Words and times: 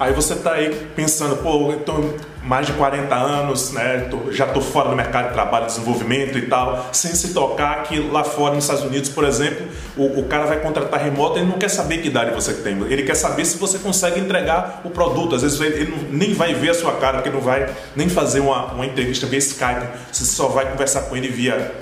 Aí 0.00 0.14
você 0.14 0.32
está 0.32 0.54
aí 0.54 0.74
pensando, 0.96 1.36
pô, 1.36 1.70
eu 1.70 2.18
mais 2.42 2.66
de 2.66 2.72
40 2.72 3.14
anos, 3.14 3.70
né? 3.72 4.08
Tô, 4.10 4.32
já 4.32 4.46
estou 4.46 4.62
fora 4.62 4.88
do 4.88 4.96
mercado 4.96 5.28
de 5.28 5.34
trabalho, 5.34 5.66
desenvolvimento 5.66 6.38
e 6.38 6.46
tal, 6.46 6.88
sem 6.90 7.14
se 7.14 7.34
tocar 7.34 7.82
que 7.82 8.00
lá 8.00 8.24
fora 8.24 8.54
nos 8.54 8.64
Estados 8.64 8.82
Unidos, 8.82 9.10
por 9.10 9.24
exemplo, 9.24 9.66
o, 9.98 10.20
o 10.20 10.24
cara 10.24 10.46
vai 10.46 10.58
contratar 10.60 11.04
remoto, 11.04 11.38
ele 11.38 11.44
não 11.44 11.58
quer 11.58 11.68
saber 11.68 11.98
que 11.98 12.08
idade 12.08 12.34
você 12.34 12.54
tem, 12.54 12.80
ele 12.88 13.02
quer 13.02 13.14
saber 13.14 13.44
se 13.44 13.58
você 13.58 13.78
consegue 13.78 14.18
entregar 14.18 14.80
o 14.84 14.88
produto. 14.88 15.36
Às 15.36 15.42
vezes 15.42 15.60
ele, 15.60 15.82
ele 15.82 16.08
nem 16.10 16.32
vai 16.32 16.54
ver 16.54 16.70
a 16.70 16.74
sua 16.74 16.92
cara, 16.94 17.18
porque 17.18 17.28
não 17.28 17.42
vai 17.42 17.68
nem 17.94 18.08
fazer 18.08 18.40
uma, 18.40 18.72
uma 18.72 18.86
entrevista 18.86 19.26
via 19.26 19.38
Skype, 19.38 19.86
você 20.10 20.24
só 20.24 20.48
vai 20.48 20.64
conversar 20.70 21.02
com 21.02 21.16
ele 21.16 21.28
via, 21.28 21.72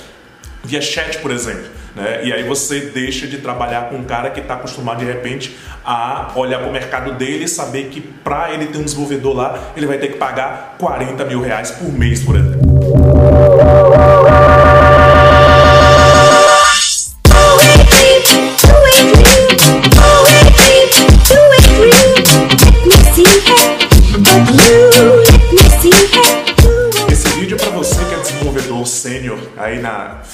via 0.65 0.81
chat, 0.81 1.19
por 1.19 1.31
exemplo. 1.31 1.78
Né? 1.95 2.21
E 2.25 2.33
aí 2.33 2.43
você 2.45 2.81
deixa 2.81 3.27
de 3.27 3.39
trabalhar 3.39 3.89
com 3.89 3.97
um 3.97 4.05
cara 4.05 4.31
que 4.31 4.41
está 4.41 4.55
acostumado 4.55 4.99
de 4.99 5.05
repente 5.05 5.57
a 5.85 6.33
olhar 6.35 6.59
para 6.59 6.69
o 6.69 6.73
mercado 6.73 7.15
dele 7.15 7.45
e 7.45 7.49
saber 7.49 7.89
que 7.89 8.01
para 8.01 8.53
ele 8.53 8.67
ter 8.67 8.79
um 8.79 8.85
desenvolvedor 8.85 9.35
lá, 9.35 9.59
ele 9.77 9.87
vai 9.87 9.99
ter 9.99 10.09
que 10.09 10.19
pagar 10.19 10.77
40 10.79 11.25
mil 11.25 11.41
reais 11.41 11.71
por 11.71 11.93
mês, 11.93 12.23
por 12.23 12.37
exemplo. 12.37 12.68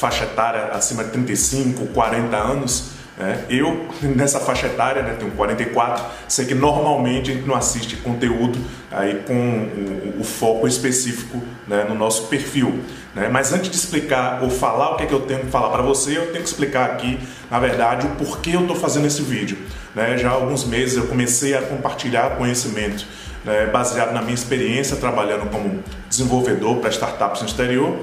Faixa 0.04 0.24
etária 0.24 0.64
acima 0.72 1.02
de 1.02 1.10
35, 1.12 1.86
40 1.86 2.36
anos, 2.36 2.90
é, 3.18 3.38
eu 3.48 3.88
nessa 4.02 4.38
faixa 4.38 4.66
etária, 4.66 5.02
né, 5.02 5.16
tenho 5.18 5.30
44, 5.30 6.04
sei 6.28 6.44
que 6.44 6.54
normalmente 6.54 7.30
a 7.30 7.34
gente 7.34 7.46
não 7.46 7.54
assiste 7.54 7.96
conteúdo 7.96 8.58
aí 8.90 9.22
com 9.26 9.32
o, 9.32 10.20
o 10.20 10.24
foco 10.24 10.68
específico 10.68 11.40
né, 11.66 11.86
no 11.88 11.94
nosso 11.94 12.24
perfil. 12.24 12.80
Né? 13.14 13.30
Mas 13.30 13.50
antes 13.52 13.70
de 13.70 13.76
explicar 13.76 14.42
ou 14.42 14.50
falar 14.50 14.90
o 14.90 14.96
que, 14.96 15.04
é 15.04 15.06
que 15.06 15.14
eu 15.14 15.22
tenho 15.22 15.40
que 15.40 15.46
falar 15.46 15.70
para 15.70 15.82
você, 15.82 16.18
eu 16.18 16.26
tenho 16.32 16.42
que 16.42 16.50
explicar 16.50 16.90
aqui, 16.90 17.18
na 17.50 17.58
verdade, 17.58 18.06
o 18.06 18.10
porquê 18.10 18.50
eu 18.56 18.62
estou 18.62 18.76
fazendo 18.76 19.06
esse 19.06 19.22
vídeo. 19.22 19.56
Né? 19.94 20.18
Já 20.18 20.30
há 20.30 20.32
alguns 20.32 20.64
meses 20.64 20.98
eu 20.98 21.06
comecei 21.06 21.56
a 21.56 21.62
compartilhar 21.62 22.36
conhecimento 22.36 23.06
né, 23.42 23.66
baseado 23.66 24.12
na 24.12 24.20
minha 24.20 24.34
experiência 24.34 24.96
trabalhando 24.96 25.48
como 25.50 25.82
desenvolvedor 26.10 26.76
para 26.76 26.90
startups 26.90 27.40
no 27.40 27.46
exterior 27.46 27.96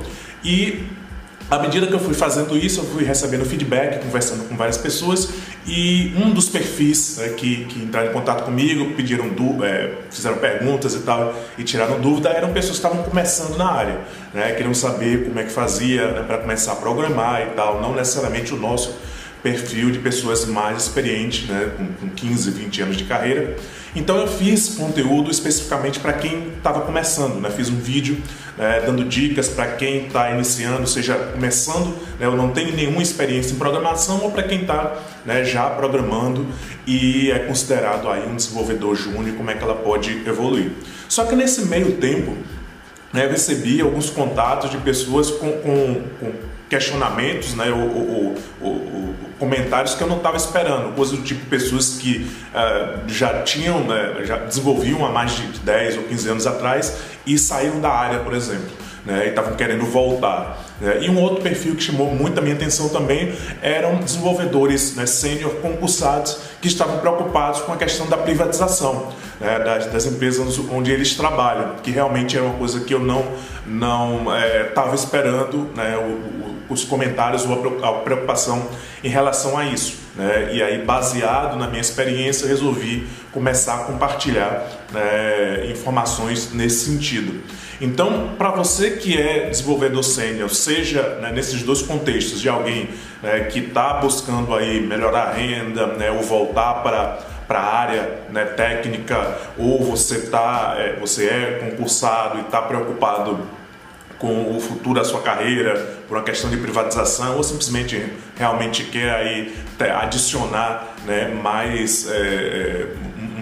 e 0.43 0.87
à 1.51 1.59
medida 1.59 1.85
que 1.85 1.93
eu 1.93 1.99
fui 1.99 2.13
fazendo 2.13 2.57
isso, 2.57 2.79
eu 2.79 2.85
fui 2.85 3.03
recebendo 3.03 3.43
feedback, 3.43 4.01
conversando 4.01 4.47
com 4.47 4.55
várias 4.55 4.77
pessoas 4.77 5.29
e 5.67 6.13
um 6.15 6.31
dos 6.31 6.47
perfis 6.47 7.17
né, 7.17 7.27
que, 7.29 7.65
que, 7.65 7.83
entraram 7.83 8.09
em 8.09 8.13
contato 8.13 8.45
comigo, 8.45 8.95
pediram 8.95 9.25
é, 9.61 9.91
fizeram 10.09 10.37
perguntas 10.37 10.95
e 10.95 10.99
tal 10.99 11.35
e 11.57 11.63
tiraram 11.65 11.99
dúvida, 11.99 12.29
eram 12.29 12.53
pessoas 12.53 12.79
que 12.79 12.85
estavam 12.85 13.03
começando 13.03 13.57
na 13.57 13.69
área, 13.69 13.99
né, 14.33 14.53
queriam 14.53 14.73
saber 14.73 15.25
como 15.25 15.37
é 15.41 15.43
que 15.43 15.51
fazia 15.51 16.07
né, 16.11 16.23
para 16.25 16.37
começar 16.37 16.71
a 16.71 16.75
programar 16.77 17.41
e 17.41 17.47
tal, 17.47 17.81
não 17.81 17.93
necessariamente 17.93 18.53
o 18.53 18.57
nosso 18.57 18.95
perfil 19.41 19.91
de 19.91 19.99
pessoas 19.99 20.45
mais 20.45 20.83
experientes, 20.83 21.47
né, 21.47 21.71
com, 21.77 21.87
com 21.87 22.09
15, 22.09 22.51
20 22.51 22.81
anos 22.81 22.97
de 22.97 23.03
carreira. 23.05 23.57
Então 23.95 24.17
eu 24.17 24.27
fiz 24.27 24.75
conteúdo 24.75 25.29
especificamente 25.29 25.99
para 25.99 26.13
quem 26.13 26.49
estava 26.55 26.81
começando, 26.81 27.41
né? 27.41 27.49
fiz 27.49 27.69
um 27.69 27.75
vídeo 27.75 28.17
né, 28.57 28.81
dando 28.85 29.03
dicas 29.03 29.49
para 29.49 29.67
quem 29.67 30.05
está 30.05 30.31
iniciando, 30.31 30.87
seja 30.87 31.15
começando, 31.15 31.97
né, 32.17 32.27
ou 32.27 32.37
não 32.37 32.51
tem 32.51 32.71
nenhuma 32.71 33.01
experiência 33.01 33.53
em 33.53 33.57
programação, 33.57 34.21
ou 34.21 34.31
para 34.31 34.43
quem 34.43 34.61
está 34.61 34.95
né, 35.25 35.43
já 35.43 35.69
programando 35.69 36.47
e 36.87 37.31
é 37.31 37.39
considerado 37.39 38.07
aí 38.09 38.25
um 38.27 38.35
desenvolvedor 38.35 38.95
júnior, 38.95 39.35
como 39.35 39.51
é 39.51 39.55
que 39.55 39.63
ela 39.63 39.75
pode 39.75 40.11
evoluir. 40.25 40.71
Só 41.09 41.25
que 41.25 41.35
nesse 41.35 41.65
meio 41.65 41.93
tempo, 41.93 42.37
né, 43.11 43.25
eu 43.25 43.29
recebi 43.29 43.81
alguns 43.81 44.09
contatos 44.09 44.69
de 44.69 44.77
pessoas 44.77 45.29
com, 45.31 45.51
com, 45.51 46.01
com 46.19 46.31
questionamentos, 46.71 47.53
né, 47.53 47.69
ou, 47.69 47.81
ou, 47.81 48.35
ou, 48.61 49.15
comentários 49.37 49.93
que 49.93 50.01
eu 50.01 50.07
não 50.07 50.17
estava 50.17 50.37
esperando, 50.37 50.95
coisa 50.95 51.17
do 51.17 51.21
tipo 51.21 51.45
pessoas 51.47 51.97
que 51.99 52.25
uh, 52.53 53.09
já 53.09 53.43
tinham, 53.43 53.83
né, 53.83 54.21
já 54.23 54.37
desenvolviam 54.37 55.05
há 55.05 55.09
mais 55.09 55.35
de 55.35 55.59
10 55.59 55.97
ou 55.97 56.03
15 56.03 56.29
anos 56.29 56.47
atrás 56.47 56.95
e 57.27 57.37
saíram 57.37 57.81
da 57.81 57.89
área, 57.89 58.19
por 58.19 58.33
exemplo 58.33 58.69
né, 59.05 59.25
e 59.25 59.29
estavam 59.29 59.55
querendo 59.55 59.85
voltar. 59.85 60.57
Né? 60.79 60.99
E 61.01 61.09
um 61.09 61.19
outro 61.19 61.41
perfil 61.41 61.75
que 61.75 61.83
chamou 61.83 62.13
muito 62.13 62.37
a 62.39 62.41
minha 62.41 62.55
atenção 62.55 62.89
também 62.89 63.33
eram 63.61 63.95
desenvolvedores 63.95 64.95
né, 64.95 65.05
sênior 65.05 65.55
concursados 65.55 66.39
que 66.61 66.67
estavam 66.67 66.99
preocupados 66.99 67.61
com 67.61 67.73
a 67.73 67.77
questão 67.77 68.07
da 68.07 68.17
privatização 68.17 69.11
né, 69.39 69.59
das, 69.59 69.87
das, 69.87 70.05
empresas 70.05 70.59
onde 70.71 70.91
eles 70.91 71.15
trabalham, 71.15 71.75
que 71.81 71.91
realmente 71.91 72.37
era 72.37 72.45
uma 72.45 72.57
coisa 72.57 72.81
que 72.81 72.93
eu 72.93 72.99
não 72.99 73.25
não 73.65 74.25
estava 74.67 74.91
é, 74.91 74.95
esperando 74.95 75.69
né, 75.75 75.95
o, 75.97 76.01
o, 76.01 76.60
os 76.71 76.83
comentários 76.83 77.45
ou 77.45 77.83
a 77.83 77.93
preocupação 77.99 78.67
em 79.03 79.09
relação 79.09 79.57
a 79.57 79.65
isso. 79.65 79.99
Né? 80.15 80.51
E 80.53 80.63
aí, 80.63 80.83
baseado 80.83 81.57
na 81.57 81.67
minha 81.67 81.81
experiência, 81.81 82.47
resolvi 82.47 83.07
começar 83.31 83.75
a 83.75 83.83
compartilhar 83.85 84.67
né, 84.91 85.67
informações 85.69 86.51
nesse 86.53 86.85
sentido. 86.85 87.41
Então, 87.79 88.35
para 88.37 88.51
você 88.51 88.91
que 88.91 89.19
é 89.19 89.49
desenvolvedor 89.49 90.03
sênior, 90.03 90.49
seja 90.49 91.17
né, 91.21 91.31
nesses 91.31 91.63
dois 91.63 91.81
contextos 91.81 92.39
de 92.39 92.47
alguém 92.47 92.89
né, 93.23 93.41
que 93.45 93.59
está 93.59 93.95
buscando 93.95 94.53
aí 94.53 94.79
melhorar 94.79 95.29
a 95.29 95.33
renda 95.33 95.87
né, 95.87 96.11
ou 96.11 96.21
voltar 96.21 96.75
para 96.83 97.31
para 97.51 97.59
a 97.59 97.75
área 97.79 98.19
né, 98.29 98.45
técnica, 98.45 99.37
ou 99.57 99.83
você 99.83 100.27
tá, 100.27 100.75
é, 100.77 100.97
você 101.01 101.25
é 101.25 101.59
concursado 101.59 102.37
e 102.37 102.41
está 102.43 102.61
preocupado 102.61 103.41
com 104.17 104.55
o 104.55 104.61
futuro 104.61 104.97
da 104.97 105.03
sua 105.03 105.21
carreira, 105.21 106.00
por 106.11 106.17
uma 106.17 106.25
questão 106.25 106.49
de 106.49 106.57
privatização, 106.57 107.37
ou 107.37 107.43
simplesmente 107.43 108.05
realmente 108.35 108.83
quer 108.83 109.11
aí 109.11 109.55
adicionar 110.01 110.93
né, 111.05 111.29
mais 111.29 112.05
é, 112.11 112.17
é 112.17 112.87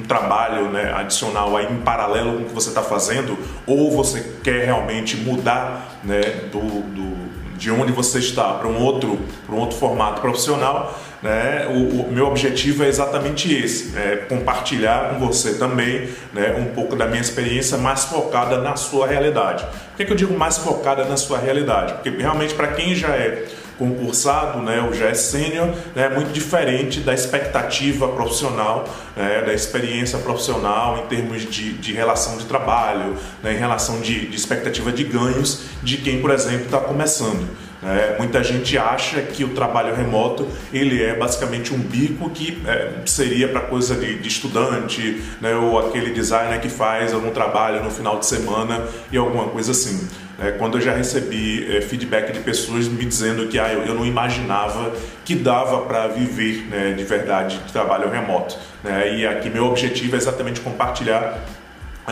trabalho 0.07 0.69
né, 0.69 0.93
adicional 0.93 1.57
aí 1.57 1.65
em 1.71 1.77
paralelo 1.81 2.33
com 2.33 2.43
o 2.43 2.45
que 2.45 2.53
você 2.53 2.69
está 2.69 2.83
fazendo, 2.83 3.35
ou 3.65 3.91
você 3.91 4.35
quer 4.43 4.65
realmente 4.65 5.17
mudar 5.17 5.99
né, 6.03 6.21
do, 6.51 6.59
do 6.59 7.29
de 7.57 7.69
onde 7.71 7.91
você 7.91 8.19
está 8.19 8.53
para 8.53 8.67
um 8.67 8.81
outro 8.81 9.19
para 9.45 9.55
um 9.55 9.59
outro 9.59 9.77
formato 9.77 10.21
profissional, 10.21 10.97
né, 11.21 11.67
o, 11.69 12.07
o, 12.07 12.11
meu 12.11 12.27
objetivo 12.27 12.83
é 12.83 12.87
exatamente 12.87 13.53
esse, 13.53 13.97
é 13.97 14.25
compartilhar 14.29 15.09
com 15.09 15.25
você 15.25 15.55
também 15.55 16.09
né, 16.33 16.55
um 16.57 16.73
pouco 16.73 16.95
da 16.95 17.05
minha 17.05 17.21
experiência 17.21 17.77
mais 17.77 18.05
focada 18.05 18.57
na 18.59 18.75
sua 18.75 19.07
realidade. 19.07 19.65
Por 19.65 19.97
que, 19.97 20.05
que 20.05 20.11
eu 20.11 20.17
digo 20.17 20.37
mais 20.37 20.57
focada 20.57 21.03
na 21.05 21.17
sua 21.17 21.37
realidade? 21.37 21.93
Porque 21.93 22.09
realmente 22.09 22.53
para 22.53 22.69
quem 22.69 22.95
já 22.95 23.09
é 23.09 23.45
concursado, 23.79 24.59
né, 24.61 24.81
ou 24.81 24.93
já 24.93 25.07
é 25.07 25.13
sênior, 25.13 25.67
né, 25.95 26.05
é 26.05 26.09
muito 26.09 26.31
diferente 26.33 26.99
da 26.99 27.13
expectativa 27.13 28.09
profissional, 28.09 28.87
né, 29.15 29.41
da 29.41 29.53
experiência 29.53 30.19
profissional 30.19 30.99
em 30.99 31.07
termos 31.07 31.49
de, 31.49 31.73
de 31.73 31.93
relação 31.93 32.37
de 32.37 32.43
trabalho, 32.43 33.15
né, 33.41 33.53
em 33.53 33.57
relação 33.57 34.01
de, 34.01 34.27
de 34.27 34.35
expectativa 34.35 34.91
de 34.91 35.05
ganhos 35.05 35.61
de 35.81 35.97
quem, 35.97 36.21
por 36.21 36.31
exemplo, 36.31 36.65
está 36.65 36.79
começando. 36.79 37.47
É, 37.81 38.17
muita 38.17 38.43
gente 38.43 38.77
acha 38.77 39.21
que 39.21 39.43
o 39.43 39.49
trabalho 39.49 39.95
remoto 39.95 40.47
ele 40.73 41.01
é 41.01 41.15
basicamente 41.15 41.73
um 41.73 41.77
bico 41.77 42.29
que 42.29 42.61
é, 42.67 42.91
seria 43.05 43.47
para 43.47 43.61
coisa 43.61 43.95
de, 43.95 44.19
de 44.19 44.27
estudante, 44.27 45.23
né, 45.39 45.55
ou 45.55 45.79
aquele 45.79 46.11
designer 46.11 46.59
que 46.59 46.67
faz 46.67 47.13
algum 47.13 47.31
trabalho 47.31 47.81
no 47.81 47.89
final 47.89 48.19
de 48.19 48.25
semana 48.25 48.85
e 49.11 49.17
alguma 49.17 49.45
coisa 49.45 49.71
assim. 49.71 50.07
É, 50.41 50.51
quando 50.51 50.77
eu 50.77 50.81
já 50.81 50.93
recebi 50.93 51.67
é, 51.75 51.81
feedback 51.81 52.31
de 52.31 52.39
pessoas 52.39 52.87
me 52.87 53.03
dizendo 53.03 53.47
que 53.47 53.59
ah, 53.59 53.73
eu, 53.73 53.83
eu 53.85 53.93
não 53.93 54.05
imaginava 54.05 54.93
que 55.25 55.35
dava 55.35 55.81
para 55.81 56.07
viver 56.07 56.65
né, 56.69 56.93
de 56.93 57.03
verdade 57.03 57.57
de 57.57 57.71
trabalho 57.71 58.09
remoto. 58.09 58.57
Né? 58.83 59.17
E 59.17 59.27
aqui 59.27 59.49
meu 59.49 59.65
objetivo 59.65 60.15
é 60.15 60.17
exatamente 60.17 60.61
compartilhar 60.61 61.39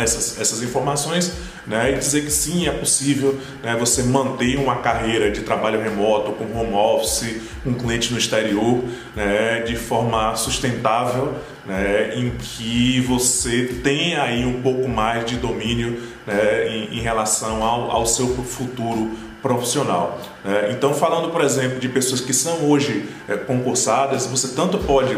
essas, 0.03 0.39
essas 0.39 0.61
informações 0.61 1.33
né, 1.67 1.91
e 1.91 1.97
dizer 1.97 2.23
que 2.23 2.31
sim, 2.31 2.67
é 2.67 2.71
possível 2.71 3.37
né, 3.61 3.75
você 3.77 4.01
manter 4.03 4.57
uma 4.57 4.77
carreira 4.77 5.29
de 5.29 5.41
trabalho 5.41 5.81
remoto, 5.81 6.31
com 6.31 6.45
home 6.57 6.73
office, 6.73 7.41
com 7.63 7.73
cliente 7.73 8.11
no 8.11 8.17
exterior, 8.17 8.83
né, 9.15 9.61
de 9.61 9.75
forma 9.75 10.35
sustentável, 10.35 11.35
né, 11.65 12.15
em 12.15 12.31
que 12.31 13.01
você 13.01 13.65
tenha 13.83 14.23
aí 14.23 14.45
um 14.45 14.61
pouco 14.61 14.87
mais 14.87 15.25
de 15.25 15.35
domínio 15.35 16.01
né, 16.25 16.69
em, 16.69 16.99
em, 16.99 17.01
relação 17.01 17.61
ao, 17.63 17.91
ao 17.91 18.05
seu 18.05 18.27
futuro 18.43 19.11
profissional. 19.41 20.21
Né. 20.45 20.69
Então, 20.71 20.93
falando, 20.93 21.29
por 21.29 21.41
exemplo, 21.41 21.79
de 21.79 21.89
pessoas 21.89 22.21
que 22.21 22.33
são 22.33 22.69
hoje 22.69 23.09
é, 23.27 23.35
concursadas, 23.35 24.25
você 24.25 24.55
tanto 24.55 24.77
pode 24.77 25.17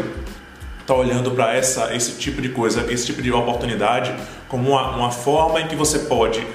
está 0.80 0.94
olhando 0.94 1.30
para 1.30 1.56
esse 1.56 2.12
tipo 2.18 2.42
de 2.42 2.48
coisa, 2.48 2.92
esse 2.92 3.06
tipo 3.06 3.22
de 3.22 3.30
oportunidade 3.30 4.12
como 4.50 4.72
uma, 4.72 4.90
uma 4.96 5.10
forma 5.10 5.60
em 5.60 5.66
que 5.66 5.74
você 5.74 6.00
pode 6.00 6.46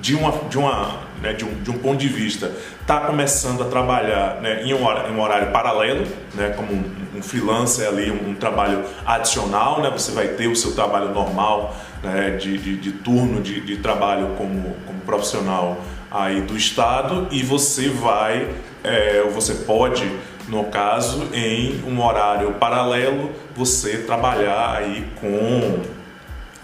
de, 0.00 0.14
uma, 0.14 0.32
de, 0.50 0.58
uma, 0.58 1.00
né, 1.22 1.32
de, 1.32 1.44
um, 1.44 1.62
de 1.62 1.70
um 1.70 1.78
ponto 1.78 1.96
de 1.96 2.08
vista, 2.08 2.52
está 2.80 3.00
começando 3.00 3.62
a 3.62 3.66
trabalhar 3.66 4.40
né, 4.40 4.62
em, 4.62 4.74
um 4.74 4.84
horário, 4.84 5.12
em, 5.12 5.16
um 5.16 5.20
horário, 5.20 5.52
paralelo, 5.52 6.06
né, 6.34 6.52
como 6.56 6.72
um, 6.72 7.18
um 7.18 7.22
freelancer 7.22 7.88
ali, 7.88 8.10
um, 8.10 8.30
um, 8.30 8.34
trabalho 8.34 8.84
adicional, 9.06 9.80
né, 9.80 9.90
você 9.90 10.12
vai 10.12 10.28
ter 10.28 10.48
o 10.48 10.56
seu 10.56 10.74
trabalho 10.74 11.10
normal 11.10 11.74
né, 12.02 12.32
de, 12.32 12.58
de, 12.58 12.76
de, 12.76 12.92
turno 12.92 13.40
de, 13.40 13.60
de 13.60 13.76
trabalho 13.76 14.34
como, 14.36 14.74
como 14.86 15.00
profissional 15.00 15.78
aí 16.10 16.42
do 16.42 16.56
Estado 16.56 17.28
e 17.30 17.42
você 17.42 17.88
vai, 17.88 18.48
é, 18.82 19.22
você 19.32 19.54
pode, 19.54 20.10
no 20.48 20.64
caso, 20.64 21.28
em 21.32 21.82
um 21.86 22.04
horário 22.04 22.52
paralelo, 22.54 23.30
você 23.56 23.98
trabalhar 23.98 24.76
aí 24.76 25.06
com 25.20 25.80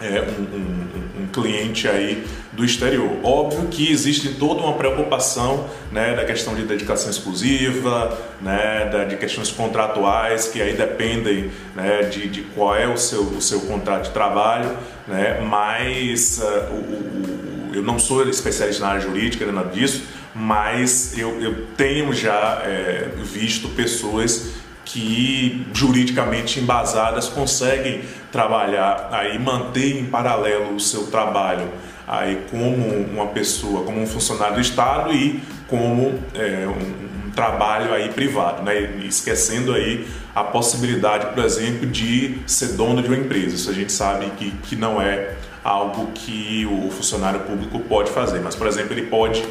é, 0.00 0.22
um, 0.22 0.56
um, 0.56 1.22
um, 1.22 1.26
cliente 1.26 1.86
aí 1.86 2.24
do 2.52 2.64
exterior. 2.64 3.18
Óbvio 3.22 3.68
que 3.68 3.90
existe 3.90 4.34
toda 4.34 4.62
uma 4.62 4.72
preocupação 4.74 5.68
né, 5.92 6.14
da 6.14 6.24
questão 6.24 6.54
de 6.54 6.62
dedicação 6.62 7.10
exclusiva, 7.10 8.18
né, 8.40 8.88
da, 8.90 9.04
de 9.04 9.16
questões 9.16 9.50
contratuais 9.50 10.48
que 10.48 10.60
aí 10.60 10.74
dependem 10.74 11.50
né, 11.74 12.02
de, 12.04 12.28
de 12.28 12.42
qual 12.42 12.74
é 12.74 12.88
o 12.88 12.96
seu, 12.96 13.22
o 13.22 13.42
seu 13.42 13.60
contrato 13.60 14.04
de 14.04 14.10
trabalho, 14.10 14.76
né, 15.06 15.40
mas 15.40 16.40
uh, 16.42 16.72
o, 16.72 17.70
o, 17.70 17.74
eu 17.74 17.82
não 17.82 17.98
sou 17.98 18.28
especialista 18.28 18.82
na 18.82 18.92
área 18.92 19.00
jurídica, 19.00 19.44
nada 19.52 19.70
disso, 19.70 20.02
mas 20.34 21.16
eu, 21.18 21.40
eu 21.40 21.66
tenho 21.76 22.12
já 22.12 22.62
é, 22.64 23.10
visto 23.22 23.68
pessoas 23.70 24.59
que 24.92 25.66
juridicamente 25.72 26.58
embasadas 26.58 27.28
conseguem 27.28 28.02
trabalhar 28.32 29.08
aí 29.12 29.38
manter 29.38 29.98
em 29.98 30.06
paralelo 30.06 30.74
o 30.74 30.80
seu 30.80 31.06
trabalho 31.06 31.68
aí 32.06 32.40
como 32.50 32.88
uma 33.12 33.26
pessoa, 33.26 33.84
como 33.84 34.00
um 34.00 34.06
funcionário 34.06 34.56
do 34.56 34.60
Estado 34.60 35.12
e 35.12 35.40
como 35.68 36.18
é, 36.34 36.66
um, 36.66 37.26
um, 37.26 37.30
trabalho 37.30 37.94
aí 37.94 38.08
privado, 38.08 38.62
né? 38.64 38.96
esquecendo 39.04 39.72
aí 39.72 40.04
a 40.34 40.42
possibilidade, 40.42 41.32
por 41.32 41.44
exemplo, 41.44 41.86
de 41.86 42.38
ser 42.46 42.72
dono 42.72 43.00
de 43.00 43.06
uma 43.06 43.16
empresa. 43.16 43.54
Isso 43.54 43.70
a 43.70 43.72
gente 43.72 43.92
sabe 43.92 44.26
que, 44.36 44.50
que 44.50 44.74
não 44.74 45.00
é 45.00 45.36
algo 45.62 46.10
que 46.12 46.66
o 46.66 46.90
funcionário 46.90 47.40
público 47.40 47.78
pode 47.80 48.10
fazer, 48.10 48.40
mas, 48.40 48.56
por 48.56 48.66
exemplo, 48.66 48.92
ele 48.92 49.06
pode 49.06 49.44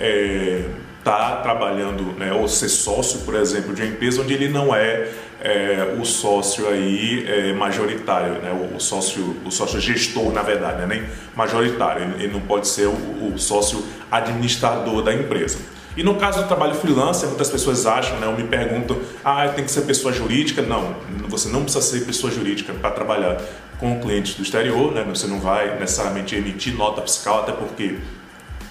é, 0.00 0.64
está 1.06 1.36
trabalhando, 1.36 2.02
né, 2.18 2.32
ou 2.32 2.48
ser 2.48 2.68
sócio, 2.68 3.20
por 3.20 3.36
exemplo, 3.36 3.72
de 3.72 3.80
uma 3.80 3.88
empresa 3.88 4.20
onde 4.20 4.34
ele 4.34 4.48
não 4.48 4.74
é, 4.74 5.08
é 5.40 5.94
o 6.00 6.04
sócio 6.04 6.68
aí 6.68 7.24
é, 7.28 7.52
majoritário, 7.52 8.42
né, 8.42 8.50
o, 8.74 8.80
sócio, 8.80 9.36
o 9.44 9.50
sócio 9.52 9.80
gestor, 9.80 10.32
na 10.32 10.42
verdade, 10.42 10.78
né, 10.78 10.86
nem 10.86 11.04
majoritário, 11.36 12.02
ele, 12.02 12.24
ele 12.24 12.32
não 12.32 12.40
pode 12.40 12.66
ser 12.66 12.88
o, 12.88 13.34
o, 13.34 13.38
sócio 13.38 13.84
administrador 14.10 15.00
da 15.00 15.14
empresa. 15.14 15.58
E 15.96 16.02
no 16.02 16.16
caso 16.16 16.42
do 16.42 16.48
trabalho 16.48 16.74
freelancer, 16.74 17.28
muitas 17.28 17.48
pessoas 17.48 17.86
acham, 17.86 18.18
né, 18.18 18.26
ou 18.26 18.36
me 18.36 18.42
perguntam, 18.42 18.98
ah, 19.24 19.46
tem 19.46 19.64
que 19.64 19.70
ser 19.70 19.82
pessoa 19.82 20.12
jurídica? 20.12 20.60
Não, 20.60 20.96
você 21.28 21.48
não 21.48 21.62
precisa 21.62 21.84
ser 21.84 22.04
pessoa 22.04 22.32
jurídica 22.32 22.72
para 22.74 22.90
trabalhar 22.90 23.40
com 23.78 24.00
clientes 24.00 24.34
do 24.34 24.42
exterior, 24.42 24.92
né, 24.92 25.06
você 25.08 25.28
não 25.28 25.38
vai 25.38 25.78
necessariamente 25.78 26.34
emitir 26.34 26.74
nota 26.74 27.00
fiscal, 27.00 27.42
até 27.42 27.52
porque 27.52 27.96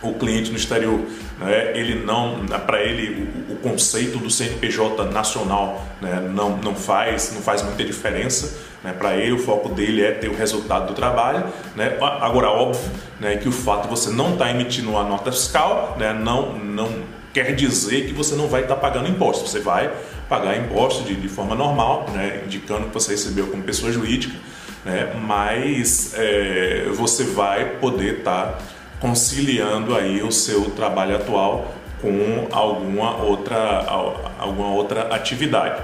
o 0.09 0.13
cliente 0.13 0.51
no 0.51 0.57
exterior, 0.57 0.99
né, 1.39 1.71
ele 1.75 2.03
não, 2.03 2.45
para 2.65 2.81
ele 2.81 3.29
o, 3.49 3.53
o, 3.53 3.55
conceito 3.57 4.17
do 4.17 4.29
CNPJ 4.29 5.05
nacional 5.11 5.85
né, 6.01 6.29
não, 6.33 6.57
não 6.57 6.75
faz 6.75 7.33
não 7.33 7.41
faz 7.41 7.61
muita 7.61 7.83
diferença, 7.83 8.57
né, 8.83 8.93
para 8.93 9.15
ele 9.17 9.33
o 9.33 9.39
foco 9.39 9.69
dele 9.69 10.03
é 10.03 10.11
ter 10.11 10.29
o 10.29 10.35
resultado 10.35 10.87
do 10.87 10.93
trabalho, 10.93 11.45
né, 11.75 11.97
agora 12.21 12.49
óbvio, 12.49 12.89
né, 13.19 13.37
que 13.37 13.47
o 13.47 13.51
fato 13.51 13.83
de 13.83 13.89
você 13.89 14.09
não 14.09 14.33
estar 14.33 14.45
tá 14.45 14.51
emitindo 14.51 14.95
a 14.97 15.03
nota 15.03 15.31
fiscal, 15.31 15.95
né, 15.99 16.13
não 16.13 16.57
não 16.57 17.15
quer 17.33 17.53
dizer 17.53 18.07
que 18.07 18.13
você 18.13 18.33
não 18.33 18.47
vai 18.47 18.61
estar 18.61 18.75
tá 18.75 18.81
pagando 18.81 19.09
imposto, 19.09 19.49
você 19.49 19.59
vai 19.59 19.91
pagar 20.29 20.57
imposto 20.57 21.03
de, 21.03 21.15
de 21.15 21.27
forma 21.27 21.53
normal, 21.53 22.05
né, 22.13 22.41
indicando 22.45 22.87
que 22.87 22.93
você 22.93 23.11
recebeu 23.11 23.47
como 23.47 23.61
pessoa 23.63 23.91
jurídica, 23.91 24.33
né, 24.85 25.13
mas 25.21 26.13
é, 26.15 26.85
você 26.93 27.23
vai 27.23 27.77
poder 27.77 28.19
estar 28.19 28.53
tá 28.53 28.59
conciliando 29.05 29.95
aí 29.95 30.23
o 30.23 30.31
seu 30.31 30.71
trabalho 30.71 31.15
atual 31.15 31.75
com 32.01 32.47
alguma 32.51 33.21
outra, 33.21 33.85
alguma 34.39 34.69
outra 34.69 35.13
atividade. 35.13 35.79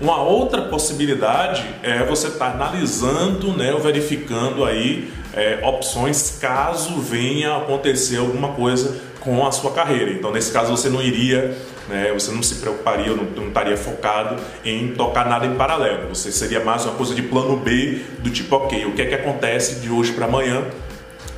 Uma 0.00 0.20
outra 0.20 0.62
possibilidade 0.62 1.64
é 1.80 2.02
você 2.02 2.26
estar 2.26 2.50
tá 2.50 2.52
analisando, 2.52 3.52
né, 3.56 3.72
ou 3.72 3.78
verificando 3.78 4.64
aí 4.64 5.12
é, 5.32 5.60
opções 5.62 6.38
caso 6.40 6.98
venha 7.00 7.56
acontecer 7.56 8.18
alguma 8.18 8.48
coisa 8.48 9.00
com 9.20 9.46
a 9.46 9.52
sua 9.52 9.70
carreira. 9.70 10.10
Então, 10.10 10.32
nesse 10.32 10.52
caso, 10.52 10.76
você 10.76 10.88
não 10.88 11.00
iria, 11.00 11.56
né, 11.88 12.12
você 12.12 12.32
não 12.32 12.42
se 12.42 12.56
preocuparia, 12.56 13.14
não, 13.14 13.24
não 13.24 13.46
estaria 13.46 13.76
focado 13.76 14.42
em 14.64 14.88
tocar 14.88 15.24
nada 15.26 15.46
em 15.46 15.54
paralelo. 15.54 16.08
Você 16.08 16.32
seria 16.32 16.64
mais 16.64 16.84
uma 16.84 16.94
coisa 16.94 17.14
de 17.14 17.22
plano 17.22 17.56
B, 17.56 18.02
do 18.18 18.28
tipo, 18.28 18.56
ok, 18.56 18.86
o 18.86 18.92
que 18.92 19.02
é 19.02 19.06
que 19.06 19.14
acontece 19.14 19.76
de 19.76 19.88
hoje 19.88 20.12
para 20.12 20.26
amanhã, 20.26 20.64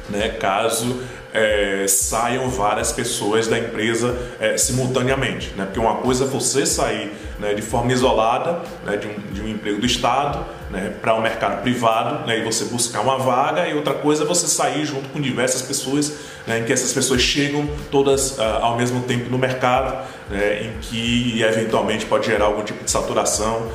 né, 0.08 0.30
caso 0.30 1.00
é, 1.32 1.84
saiam 1.86 2.48
várias 2.48 2.92
pessoas 2.92 3.46
da 3.46 3.58
empresa 3.58 4.16
é, 4.40 4.56
simultaneamente. 4.56 5.52
Né? 5.56 5.64
Porque 5.64 5.78
uma 5.78 5.96
coisa 5.96 6.24
é 6.24 6.26
você 6.26 6.64
sair 6.64 7.12
né, 7.38 7.54
de 7.54 7.62
forma 7.62 7.92
isolada 7.92 8.62
né, 8.84 8.96
de, 8.96 9.06
um, 9.06 9.14
de, 9.32 9.42
um, 9.42 9.48
emprego 9.48 9.80
do 9.80 9.86
Estado 9.86 10.44
né, 10.70 10.92
para 11.00 11.14
o 11.14 11.18
um 11.18 11.22
mercado 11.22 11.62
privado 11.62 12.26
né, 12.26 12.38
e 12.38 12.42
você 12.42 12.64
buscar 12.64 13.00
uma 13.00 13.18
vaga, 13.18 13.68
e 13.68 13.74
outra 13.74 13.94
coisa 13.94 14.24
é 14.24 14.26
você 14.26 14.46
sair 14.46 14.84
junto 14.84 15.08
com 15.10 15.20
diversas 15.20 15.62
pessoas, 15.62 16.12
né, 16.46 16.58
em 16.58 16.64
que 16.64 16.72
essas 16.72 16.92
pessoas 16.92 17.20
chegam 17.22 17.68
todas 17.90 18.38
uh, 18.38 18.42
ao 18.60 18.76
mesmo 18.76 19.02
tempo 19.02 19.30
no 19.30 19.38
mercado, 19.38 20.04
né, 20.28 20.64
em 20.64 20.72
que 20.80 21.42
eventualmente 21.42 22.06
pode 22.06 22.26
gerar 22.26 22.46
algum 22.46 22.64
tipo 22.64 22.82
de 22.84 22.90
saturação 22.90 23.70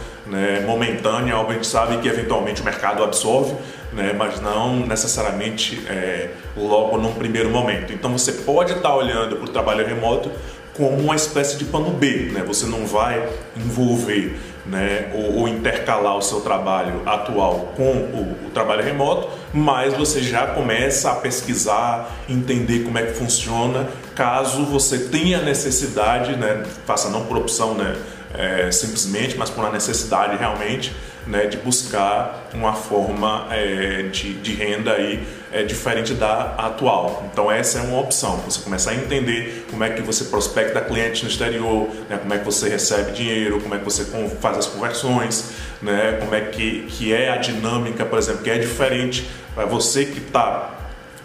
momentânea, 0.65 1.33
algo 1.33 1.51
a 1.51 1.53
gente 1.53 1.67
sabe 1.67 1.97
que 1.97 2.07
eventualmente 2.07 2.61
o 2.61 2.65
mercado 2.65 3.03
absorve, 3.03 3.53
né, 3.95 4.13
mas 4.17 4.41
não 4.41 4.85
necessariamente 4.85 5.85
é, 5.87 6.29
logo 6.55 6.97
num 6.97 7.13
primeiro 7.13 7.49
momento. 7.49 7.93
Então 7.93 8.11
você 8.11 8.31
pode 8.31 8.73
estar 8.73 8.95
olhando 8.95 9.37
para 9.37 9.45
o 9.45 9.49
trabalho 9.49 9.85
remoto 9.85 10.31
como 10.75 10.97
uma 10.97 11.15
espécie 11.15 11.57
de 11.57 11.65
pano 11.65 11.91
B, 11.91 12.31
né? 12.33 12.43
Você 12.47 12.65
não 12.65 12.85
vai 12.85 13.29
envolver, 13.55 14.35
né, 14.65 15.11
ou, 15.13 15.41
ou 15.41 15.47
intercalar 15.47 16.17
o 16.17 16.21
seu 16.21 16.41
trabalho 16.41 17.01
atual 17.05 17.73
com 17.75 17.83
o, 17.83 18.47
o, 18.47 18.49
trabalho 18.51 18.83
remoto, 18.83 19.29
mas 19.53 19.93
você 19.93 20.21
já 20.21 20.47
começa 20.47 21.11
a 21.11 21.15
pesquisar, 21.15 22.09
entender 22.29 22.79
como 22.79 22.97
é 22.97 23.03
que 23.03 23.13
funciona, 23.13 23.87
caso 24.15 24.65
você 24.65 24.97
tenha 25.09 25.41
necessidade, 25.41 26.35
né, 26.37 26.63
faça 26.85 27.09
não 27.09 27.25
por 27.25 27.37
opção, 27.37 27.75
né, 27.75 27.95
é, 28.33 28.71
simplesmente, 28.71 29.37
mas 29.37 29.49
por 29.49 29.63
uma 29.63 29.71
necessidade 29.71 30.37
realmente 30.37 30.95
né, 31.25 31.45
de 31.45 31.57
buscar 31.57 32.49
uma 32.53 32.73
forma 32.73 33.47
é, 33.49 34.03
de, 34.11 34.33
de, 34.33 34.53
renda 34.53 34.93
aí 34.93 35.25
é, 35.51 35.63
diferente 35.63 36.13
da 36.13 36.55
atual. 36.57 37.23
Então 37.31 37.51
essa 37.51 37.79
é 37.79 37.81
uma 37.81 37.99
opção. 37.99 38.37
Você 38.45 38.61
começar 38.61 38.91
a 38.91 38.95
entender 38.95 39.65
como 39.69 39.83
é 39.83 39.89
que 39.89 40.01
você 40.01 40.25
prospecta 40.25 40.81
clientes 40.81 41.23
no 41.23 41.29
exterior, 41.29 41.89
né, 42.09 42.17
como 42.17 42.33
é 42.33 42.39
que 42.39 42.45
você 42.45 42.69
recebe 42.69 43.11
dinheiro, 43.11 43.61
como 43.61 43.75
é 43.75 43.79
que 43.79 43.85
você 43.85 44.05
faz 44.41 44.57
as 44.57 44.65
conversões, 44.65 45.51
né, 45.81 46.17
como 46.19 46.35
é 46.35 46.41
que, 46.41 46.83
que 46.89 47.13
é 47.13 47.29
a 47.29 47.37
dinâmica, 47.37 48.05
por 48.05 48.19
exemplo, 48.19 48.43
que 48.43 48.49
é 48.49 48.57
diferente 48.57 49.27
para 49.55 49.65
você 49.65 50.05
que 50.05 50.19
está 50.19 50.79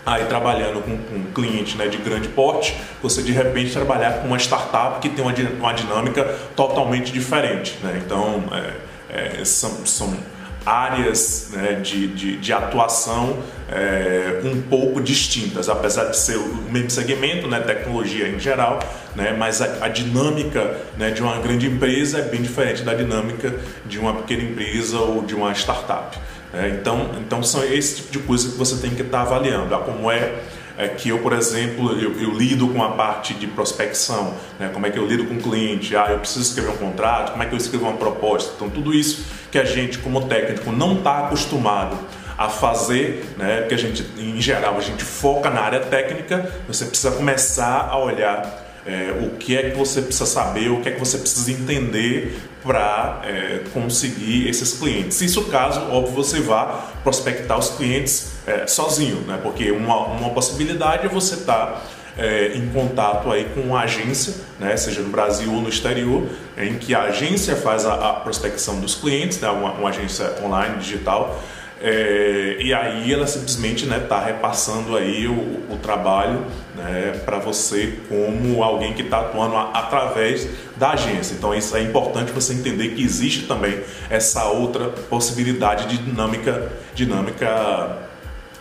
aí 0.04 0.24
trabalhando 0.24 0.82
com, 0.82 0.96
com, 0.96 1.16
um 1.16 1.32
cliente 1.32 1.76
né, 1.76 1.86
de 1.88 1.98
grande 1.98 2.28
porte, 2.28 2.74
você 3.02 3.22
de 3.22 3.32
repente 3.32 3.72
trabalhar 3.72 4.20
com 4.20 4.28
uma 4.28 4.38
startup 4.38 5.00
que 5.00 5.08
tem 5.08 5.22
uma, 5.22 5.34
uma 5.58 5.72
dinâmica 5.72 6.24
totalmente 6.56 7.12
diferente. 7.12 7.78
Né? 7.82 8.00
Então, 8.04 8.44
é, 8.52 8.72
é, 9.08 9.44
são, 9.44 9.86
são 9.86 10.16
áreas 10.64 11.50
né, 11.52 11.80
de, 11.82 12.08
de, 12.08 12.36
de, 12.36 12.52
atuação 12.52 13.38
é, 13.70 14.40
um 14.44 14.60
pouco 14.62 15.00
distintas, 15.00 15.68
apesar 15.68 16.06
de 16.06 16.16
ser 16.16 16.36
o 16.36 16.54
mesmo 16.70 16.90
segmento, 16.90 17.48
né, 17.48 17.60
tecnologia 17.60 18.28
em 18.28 18.38
geral, 18.38 18.78
né, 19.14 19.34
mas 19.38 19.62
a, 19.62 19.86
a 19.86 19.88
dinâmica 19.88 20.78
né, 20.98 21.10
de 21.10 21.22
uma 21.22 21.38
grande 21.38 21.66
empresa 21.66 22.18
é 22.18 22.22
bem 22.22 22.42
diferente 22.42 22.82
da 22.82 22.92
dinâmica 22.92 23.54
de 23.86 23.98
uma 23.98 24.14
pequena 24.14 24.42
empresa 24.42 24.98
ou 24.98 25.22
de 25.22 25.34
uma 25.34 25.52
startup. 25.52 26.18
É, 26.52 26.68
então, 26.70 27.10
então 27.20 27.42
são 27.42 27.62
esse 27.64 27.96
tipo 27.96 28.12
de 28.12 28.18
coisa 28.20 28.50
que 28.50 28.56
você 28.56 28.76
tem 28.76 28.94
que 28.94 29.02
estar 29.02 29.18
tá 29.18 29.24
avaliando. 29.24 29.74
Ah, 29.74 29.80
como 29.80 30.10
é, 30.10 30.34
é, 30.78 30.86
que 30.86 31.08
eu, 31.08 31.18
por 31.18 31.32
exemplo, 31.32 32.00
eu, 32.00 32.18
eu, 32.20 32.30
lido 32.30 32.68
com 32.68 32.82
a 32.84 32.92
parte 32.92 33.34
de 33.34 33.48
prospecção, 33.48 34.34
né? 34.60 34.70
como 34.72 34.86
é 34.86 34.90
que 34.90 34.98
eu 34.98 35.04
lido 35.04 35.24
com 35.24 35.34
o 35.34 35.42
cliente, 35.42 35.96
ah, 35.96 36.06
eu 36.10 36.20
preciso 36.20 36.42
escrever 36.42 36.70
um 36.70 36.76
contrato, 36.76 37.32
como 37.32 37.42
é 37.42 37.46
que 37.46 37.52
eu 37.52 37.58
escrevo 37.58 37.86
uma 37.86 37.96
proposta. 37.96 38.52
Então, 38.54 38.70
tudo 38.70 38.94
isso 38.94 39.26
que 39.50 39.58
a 39.58 39.64
gente, 39.64 39.98
como 39.98 40.28
técnico, 40.28 40.70
não 40.70 40.98
está 40.98 41.26
acostumado 41.26 41.98
a 42.38 42.48
fazer, 42.48 43.28
né? 43.36 43.62
que 43.68 43.74
a 43.74 43.76
gente, 43.76 44.06
em 44.16 44.40
geral, 44.40 44.78
a 44.78 44.80
gente 44.80 45.02
foca 45.02 45.50
na 45.50 45.62
área 45.62 45.80
técnica, 45.80 46.48
você 46.68 46.84
precisa 46.84 47.10
começar 47.10 47.88
a 47.90 47.98
olhar 47.98 48.67
é, 48.88 49.12
o 49.22 49.36
que 49.36 49.54
é 49.54 49.68
que 49.68 49.76
você 49.76 50.00
precisa 50.00 50.24
saber, 50.24 50.70
o 50.70 50.80
que 50.80 50.88
é 50.88 50.92
que 50.92 50.98
você 50.98 51.18
precisa 51.18 51.52
entender 51.52 52.40
para 52.62 53.20
é, 53.22 53.60
conseguir 53.74 54.48
esses 54.48 54.78
clientes. 54.78 55.20
Isso 55.20 55.44
caso, 55.44 55.80
óbvio, 55.90 56.14
você 56.14 56.40
vá 56.40 56.86
prospectar 57.04 57.58
os 57.58 57.68
clientes 57.68 58.32
é, 58.46 58.66
sozinho, 58.66 59.20
né? 59.26 59.38
porque 59.42 59.70
uma, 59.70 60.06
uma 60.06 60.30
possibilidade 60.30 61.04
é 61.04 61.08
você 61.08 61.34
estar 61.34 61.66
tá, 61.66 61.82
é, 62.16 62.54
em 62.54 62.66
contato 62.70 63.30
aí 63.30 63.44
com 63.54 63.60
uma 63.60 63.80
agência, 63.80 64.34
né? 64.58 64.74
seja 64.78 65.02
no 65.02 65.10
Brasil 65.10 65.52
ou 65.52 65.60
no 65.60 65.68
exterior, 65.68 66.26
em 66.56 66.78
que 66.78 66.94
a 66.94 67.02
agência 67.02 67.56
faz 67.56 67.84
a, 67.84 67.92
a 67.92 68.12
prospecção 68.14 68.80
dos 68.80 68.94
clientes, 68.94 69.38
né? 69.38 69.50
uma, 69.50 69.72
uma 69.72 69.90
agência 69.90 70.34
online, 70.42 70.78
digital, 70.78 71.38
é, 71.80 72.56
e 72.58 72.74
aí 72.74 73.12
ela 73.12 73.26
simplesmente 73.26 73.84
está 73.84 73.98
né, 73.98 74.06
tá 74.08 74.20
repassando 74.20 74.96
aí 74.96 75.28
o, 75.28 75.72
o 75.72 75.78
trabalho 75.80 76.44
né, 76.74 77.20
para 77.24 77.38
você 77.38 77.98
como 78.08 78.62
alguém 78.64 78.94
que 78.94 79.02
está 79.02 79.20
atuando 79.20 79.56
a, 79.56 79.70
através 79.70 80.48
da 80.76 80.90
agência. 80.90 81.34
Então 81.34 81.54
isso 81.54 81.76
é 81.76 81.82
importante 81.82 82.32
você 82.32 82.52
entender 82.52 82.90
que 82.90 83.02
existe 83.02 83.46
também 83.46 83.80
essa 84.10 84.44
outra 84.46 84.88
possibilidade 84.88 85.86
de 85.86 85.98
dinâmica, 85.98 86.72
dinâmica 86.94 87.98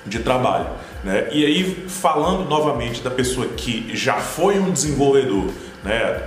de 0.06 0.20
trabalho. 0.20 0.68
Né? 1.04 1.28
E 1.32 1.44
aí 1.44 1.86
falando 1.88 2.48
novamente 2.48 3.02
da 3.02 3.10
pessoa 3.10 3.48
que 3.48 3.90
já 3.96 4.16
foi 4.16 4.60
um 4.60 4.72
desenvolvedor, 4.72 5.52
né, 5.84 6.22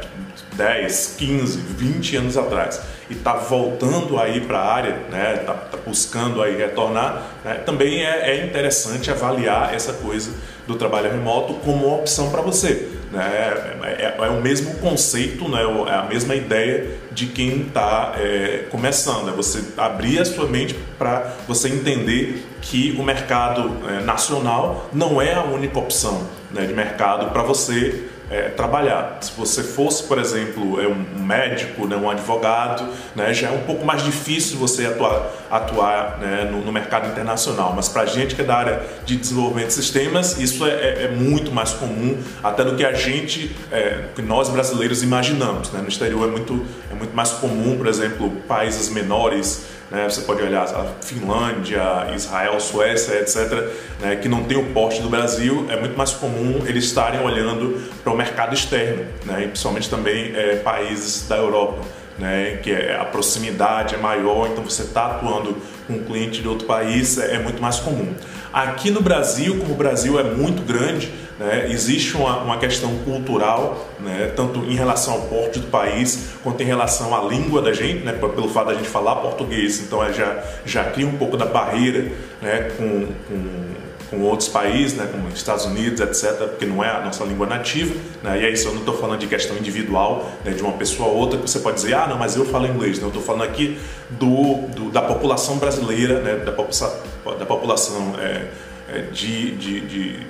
10, 0.56 1.14
15, 1.18 1.58
20 1.58 2.16
anos 2.16 2.36
atrás 2.36 2.80
e 3.10 3.14
está 3.14 3.34
voltando 3.34 4.18
aí 4.18 4.40
para 4.40 4.58
a 4.58 4.72
área, 4.72 4.96
né, 5.10 5.38
está 5.40 5.52
tá 5.52 5.78
buscando 5.84 6.40
aí 6.40 6.56
retornar, 6.56 7.26
né, 7.44 7.54
também 7.66 8.06
é, 8.06 8.30
é, 8.30 8.46
interessante 8.46 9.10
avaliar 9.10 9.74
essa 9.74 9.92
coisa 9.94 10.30
do 10.66 10.76
trabalho 10.76 11.10
remoto 11.10 11.54
como 11.54 11.92
opção 11.92 12.30
para 12.30 12.40
você. 12.40 12.88
Né, 13.10 13.20
é, 13.20 14.14
é, 14.20 14.26
é, 14.26 14.28
o 14.28 14.40
mesmo 14.40 14.74
conceito, 14.76 15.48
né, 15.48 15.60
é 15.88 15.94
a 15.94 16.04
mesma 16.04 16.36
ideia 16.36 17.00
de 17.10 17.26
quem 17.26 17.62
está 17.62 18.14
é, 18.16 18.66
começando, 18.70 19.28
é 19.28 19.32
você 19.32 19.60
abrir 19.76 20.20
a 20.20 20.24
sua 20.24 20.46
mente 20.46 20.76
para 20.96 21.34
você 21.48 21.68
entender 21.68 22.46
que 22.62 22.94
o 22.96 23.02
mercado 23.02 23.76
é, 23.88 24.04
nacional 24.04 24.88
não 24.92 25.20
é 25.20 25.34
a 25.34 25.42
única 25.42 25.80
opção 25.80 26.28
né, 26.52 26.64
de 26.64 26.72
mercado 26.72 27.32
para 27.32 27.42
você 27.42 28.04
é, 28.30 28.48
trabalhar. 28.48 29.18
Se 29.20 29.32
você 29.36 29.62
fosse, 29.62 30.04
por 30.04 30.18
exemplo, 30.18 30.80
é 30.80 30.86
um 30.86 31.04
médico, 31.18 31.86
né, 31.86 31.96
um 31.96 32.08
advogado, 32.08 32.88
né, 33.14 33.34
já 33.34 33.48
é 33.48 33.50
um 33.50 33.62
pouco 33.62 33.84
mais 33.84 34.02
difícil 34.04 34.56
você 34.56 34.86
atuar, 34.86 35.30
atuar 35.50 36.18
né, 36.20 36.48
no, 36.50 36.64
no, 36.64 36.72
mercado 36.72 37.08
internacional. 37.08 37.72
Mas 37.74 37.88
para 37.88 38.02
a 38.02 38.06
gente 38.06 38.36
que 38.36 38.42
é 38.42 38.44
da 38.44 38.56
área 38.56 38.82
de 39.04 39.16
desenvolvimento 39.16 39.68
de 39.68 39.74
sistemas, 39.74 40.38
isso 40.38 40.64
é, 40.64 40.70
é, 40.70 41.04
é 41.04 41.08
muito 41.08 41.50
mais 41.50 41.72
comum 41.72 42.16
até 42.42 42.64
do 42.64 42.76
que 42.76 42.84
a 42.84 42.92
gente, 42.92 43.54
é, 43.72 44.04
que 44.14 44.22
nós 44.22 44.48
brasileiros 44.48 45.02
imaginamos. 45.02 45.72
Né? 45.72 45.80
No 45.80 45.88
exterior 45.88 46.28
é 46.28 46.30
muito, 46.30 46.64
é 46.90 46.94
muito 46.94 47.14
mais 47.14 47.30
comum, 47.32 47.76
por 47.76 47.88
exemplo, 47.88 48.30
países 48.46 48.88
menores 48.88 49.79
né? 49.90 50.08
Você 50.08 50.20
pode 50.22 50.42
olhar 50.42 50.62
a 50.62 50.84
Finlândia, 51.02 51.82
Israel, 52.14 52.60
Suécia, 52.60 53.20
etc., 53.20 53.68
né? 54.00 54.16
que 54.16 54.28
não 54.28 54.44
tem 54.44 54.56
o 54.56 54.66
porte 54.72 55.02
do 55.02 55.08
Brasil, 55.08 55.66
é 55.68 55.78
muito 55.78 55.98
mais 55.98 56.12
comum 56.12 56.62
eles 56.66 56.84
estarem 56.84 57.20
olhando 57.20 57.82
para 58.02 58.12
o 58.12 58.16
mercado 58.16 58.54
externo, 58.54 59.04
né? 59.24 59.44
e 59.44 59.48
principalmente 59.48 59.90
também 59.90 60.34
é, 60.34 60.56
países 60.56 61.26
da 61.28 61.36
Europa. 61.36 62.00
Né, 62.18 62.58
que 62.62 62.70
é, 62.70 63.00
a 63.00 63.04
proximidade 63.06 63.94
é 63.94 63.98
maior, 63.98 64.48
então 64.48 64.62
você 64.62 64.82
está 64.82 65.06
atuando 65.06 65.56
com 65.86 65.94
um 65.94 66.04
cliente 66.04 66.42
de 66.42 66.48
outro 66.48 66.66
país 66.66 67.16
é, 67.16 67.36
é 67.36 67.38
muito 67.38 67.62
mais 67.62 67.80
comum. 67.80 68.12
Aqui 68.52 68.90
no 68.90 69.00
Brasil, 69.00 69.58
como 69.58 69.72
o 69.72 69.76
Brasil 69.76 70.20
é 70.20 70.24
muito 70.24 70.60
grande, 70.62 71.10
né, 71.40 71.68
existe 71.70 72.14
uma, 72.18 72.42
uma, 72.42 72.58
questão 72.58 72.94
cultural, 72.98 73.88
né, 73.98 74.30
tanto 74.36 74.58
em 74.60 74.74
relação 74.74 75.14
ao 75.14 75.20
porte 75.22 75.58
do 75.58 75.68
país, 75.68 76.34
quanto 76.44 76.62
em 76.62 76.66
relação 76.66 77.16
à 77.16 77.26
língua 77.26 77.62
da 77.62 77.72
gente, 77.72 78.04
né, 78.04 78.12
pelo 78.12 78.48
fato 78.50 78.66
da 78.66 78.74
gente 78.74 78.88
falar 78.88 79.16
português, 79.16 79.80
então 79.80 80.04
é, 80.04 80.12
já, 80.12 80.44
já 80.66 80.84
cria 80.84 81.06
um 81.06 81.16
pouco 81.16 81.38
da 81.38 81.46
barreira 81.46 82.12
né, 82.42 82.70
com, 82.76 83.06
com 83.26 83.80
com 84.10 84.22
outros 84.22 84.48
países, 84.48 84.98
né, 84.98 85.08
como 85.10 85.28
Estados 85.28 85.64
Unidos, 85.64 86.00
etc., 86.00 86.48
porque 86.48 86.66
não 86.66 86.82
é 86.82 86.90
a 86.90 87.00
nossa 87.00 87.22
língua 87.22 87.46
nativa. 87.46 87.94
Né, 88.24 88.42
e 88.42 88.46
aí, 88.46 88.52
isso 88.52 88.66
eu 88.66 88.72
não 88.72 88.80
estou 88.80 88.98
falando 88.98 89.20
de 89.20 89.28
questão 89.28 89.56
individual, 89.56 90.28
de 90.44 90.60
uma 90.60 90.72
pessoa 90.72 91.08
ou 91.08 91.16
outra, 91.16 91.38
que 91.38 91.48
você 91.48 91.60
pode 91.60 91.76
dizer, 91.76 91.94
ah, 91.94 92.08
não, 92.08 92.18
mas 92.18 92.34
eu 92.34 92.44
falo 92.44 92.66
inglês. 92.66 92.98
Né, 92.98 93.04
eu 93.04 93.08
estou 93.08 93.22
falando 93.22 93.44
aqui 93.44 93.78
do, 94.10 94.66
do, 94.74 94.90
da 94.90 95.00
população 95.00 95.58
brasileira, 95.58 96.20
da, 96.44 96.50
população, 96.50 96.92
da 97.38 97.46
população 97.46 98.14
é, 98.18 98.48
é, 98.92 99.02
de, 99.12 99.54
de, 99.54 99.80
de, 99.82 100.26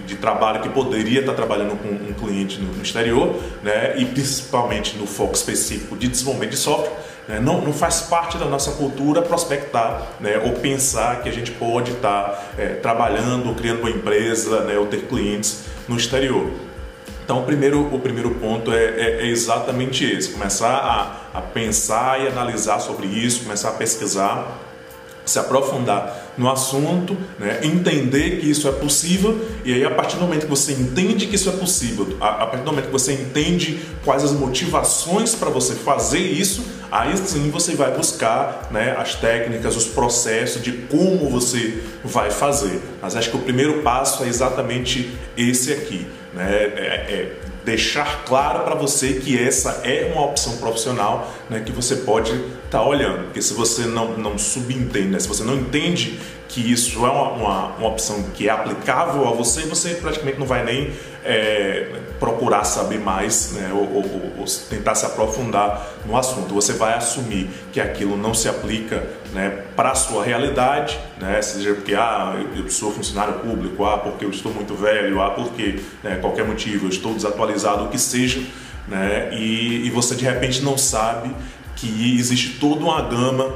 de, 0.00 0.16
trabalho 0.16 0.60
que 0.60 0.68
poderia 0.68 1.20
estar 1.20 1.34
trabalhando 1.34 1.76
com 1.76 1.88
um 1.88 2.12
cliente 2.12 2.58
no, 2.58 2.72
no 2.72 2.82
exterior, 2.82 3.40
né, 3.62 3.98
e 3.98 4.04
principalmente 4.04 4.96
no 4.96 5.06
foco 5.06 5.34
específico 5.34 5.96
de 5.96 6.08
desenvolvimento 6.08 6.50
de 6.50 6.56
software 6.56 6.92
né? 7.28 7.40
Não, 7.40 7.60
não 7.60 7.72
faz 7.72 8.02
parte 8.02 8.38
da 8.38 8.46
nossa 8.46 8.72
cultura 8.72 9.20
prospectar 9.20 10.02
né? 10.20 10.38
ou 10.38 10.52
pensar 10.52 11.22
que 11.22 11.28
a 11.28 11.32
gente 11.32 11.50
pode 11.50 11.92
estar 11.92 12.52
é, 12.56 12.74
trabalhando, 12.74 13.54
criando 13.54 13.80
uma 13.80 13.90
empresa 13.90 14.60
né? 14.60 14.78
ou 14.78 14.86
ter 14.86 15.02
clientes 15.02 15.64
no 15.88 15.96
exterior. 15.96 16.50
Então, 17.24 17.40
o 17.40 17.42
primeiro, 17.42 17.92
o 17.92 17.98
primeiro 17.98 18.30
ponto 18.36 18.72
é, 18.72 18.84
é, 18.84 19.22
é 19.22 19.26
exatamente 19.26 20.04
esse: 20.04 20.30
começar 20.30 20.76
a, 21.34 21.38
a 21.38 21.42
pensar 21.42 22.20
e 22.20 22.28
analisar 22.28 22.78
sobre 22.78 23.08
isso, 23.08 23.42
começar 23.42 23.70
a 23.70 23.72
pesquisar 23.72 24.65
se 25.26 25.38
aprofundar 25.38 26.32
no 26.38 26.50
assunto, 26.50 27.16
né, 27.38 27.60
entender 27.62 28.38
que 28.38 28.48
isso 28.48 28.68
é 28.68 28.72
possível 28.72 29.44
e 29.64 29.74
aí 29.74 29.84
a 29.84 29.90
partir 29.90 30.16
do 30.16 30.22
momento 30.22 30.42
que 30.42 30.50
você 30.50 30.72
entende 30.72 31.26
que 31.26 31.34
isso 31.34 31.48
é 31.48 31.52
possível, 31.52 32.16
a, 32.20 32.44
a 32.44 32.46
partir 32.46 32.64
do 32.64 32.70
momento 32.70 32.86
que 32.86 32.92
você 32.92 33.12
entende 33.12 33.80
quais 34.04 34.22
as 34.22 34.32
motivações 34.32 35.34
para 35.34 35.50
você 35.50 35.74
fazer 35.74 36.20
isso, 36.20 36.64
aí 36.90 37.16
sim 37.16 37.50
você 37.50 37.74
vai 37.74 37.90
buscar 37.92 38.68
né, 38.70 38.94
as 38.98 39.14
técnicas, 39.14 39.76
os 39.76 39.86
processos 39.86 40.62
de 40.62 40.72
como 40.72 41.28
você 41.28 41.82
vai 42.04 42.30
fazer. 42.30 42.80
Mas 43.02 43.16
acho 43.16 43.30
que 43.30 43.36
o 43.36 43.40
primeiro 43.40 43.82
passo 43.82 44.24
é 44.24 44.28
exatamente 44.28 45.10
esse 45.36 45.72
aqui, 45.72 46.06
né, 46.32 46.48
é, 46.48 47.06
é 47.08 47.45
deixar 47.66 48.24
claro 48.24 48.60
para 48.60 48.76
você 48.76 49.14
que 49.14 49.36
essa 49.36 49.80
é 49.82 50.12
uma 50.12 50.24
opção 50.24 50.56
profissional 50.58 51.34
né, 51.50 51.60
que 51.66 51.72
você 51.72 51.96
pode 51.96 52.30
estar 52.30 52.78
tá 52.78 52.82
olhando. 52.86 53.24
Porque 53.24 53.42
se 53.42 53.52
você 53.52 53.82
não, 53.82 54.16
não 54.16 54.38
subentende, 54.38 55.08
né, 55.08 55.18
se 55.18 55.26
você 55.26 55.42
não 55.42 55.56
entende 55.56 56.20
que 56.48 56.72
isso 56.72 57.04
é 57.04 57.10
uma, 57.10 57.30
uma, 57.32 57.66
uma, 57.76 57.88
opção 57.88 58.22
que 58.34 58.48
é 58.48 58.52
aplicável 58.52 59.26
a 59.28 59.32
você, 59.32 59.62
você 59.62 59.94
praticamente 59.94 60.38
não 60.38 60.46
vai 60.46 60.64
nem 60.64 60.92
é, 61.24 61.88
procurar 62.20 62.64
saber 62.64 62.98
mais 63.00 63.52
né, 63.52 63.70
ou, 63.72 63.80
ou, 63.80 64.32
ou, 64.38 64.44
tentar 64.70 64.94
se 64.94 65.04
aprofundar 65.04 65.84
no 66.04 66.16
assunto. 66.16 66.54
Você 66.54 66.72
vai 66.72 66.94
assumir 66.94 67.48
que 67.72 67.80
aquilo 67.80 68.16
não 68.16 68.32
se 68.32 68.48
aplica 68.48 69.04
né, 69.32 69.64
para 69.74 69.90
a 69.90 69.94
sua 69.94 70.24
realidade, 70.24 70.98
né, 71.20 71.42
seja 71.42 71.74
porque 71.74 71.94
ah, 71.94 72.34
eu 72.56 72.68
sou 72.70 72.92
funcionário 72.92 73.34
público, 73.40 73.84
ah, 73.84 73.98
porque 73.98 74.24
eu 74.24 74.30
estou 74.30 74.52
muito 74.52 74.74
velho, 74.74 75.20
ah, 75.20 75.30
porque 75.30 75.80
né, 76.02 76.16
qualquer 76.20 76.44
motivo 76.44 76.86
eu 76.86 76.90
estou 76.90 77.12
desatualizado, 77.12 77.84
o 77.84 77.88
que 77.88 77.98
seja, 77.98 78.40
né, 78.86 79.30
e, 79.32 79.86
e 79.86 79.90
você 79.90 80.14
de 80.14 80.24
repente 80.24 80.62
não 80.62 80.78
sabe 80.78 81.34
que 81.74 82.18
existe 82.18 82.58
toda 82.58 82.80
uma 82.80 83.02
gama 83.02 83.52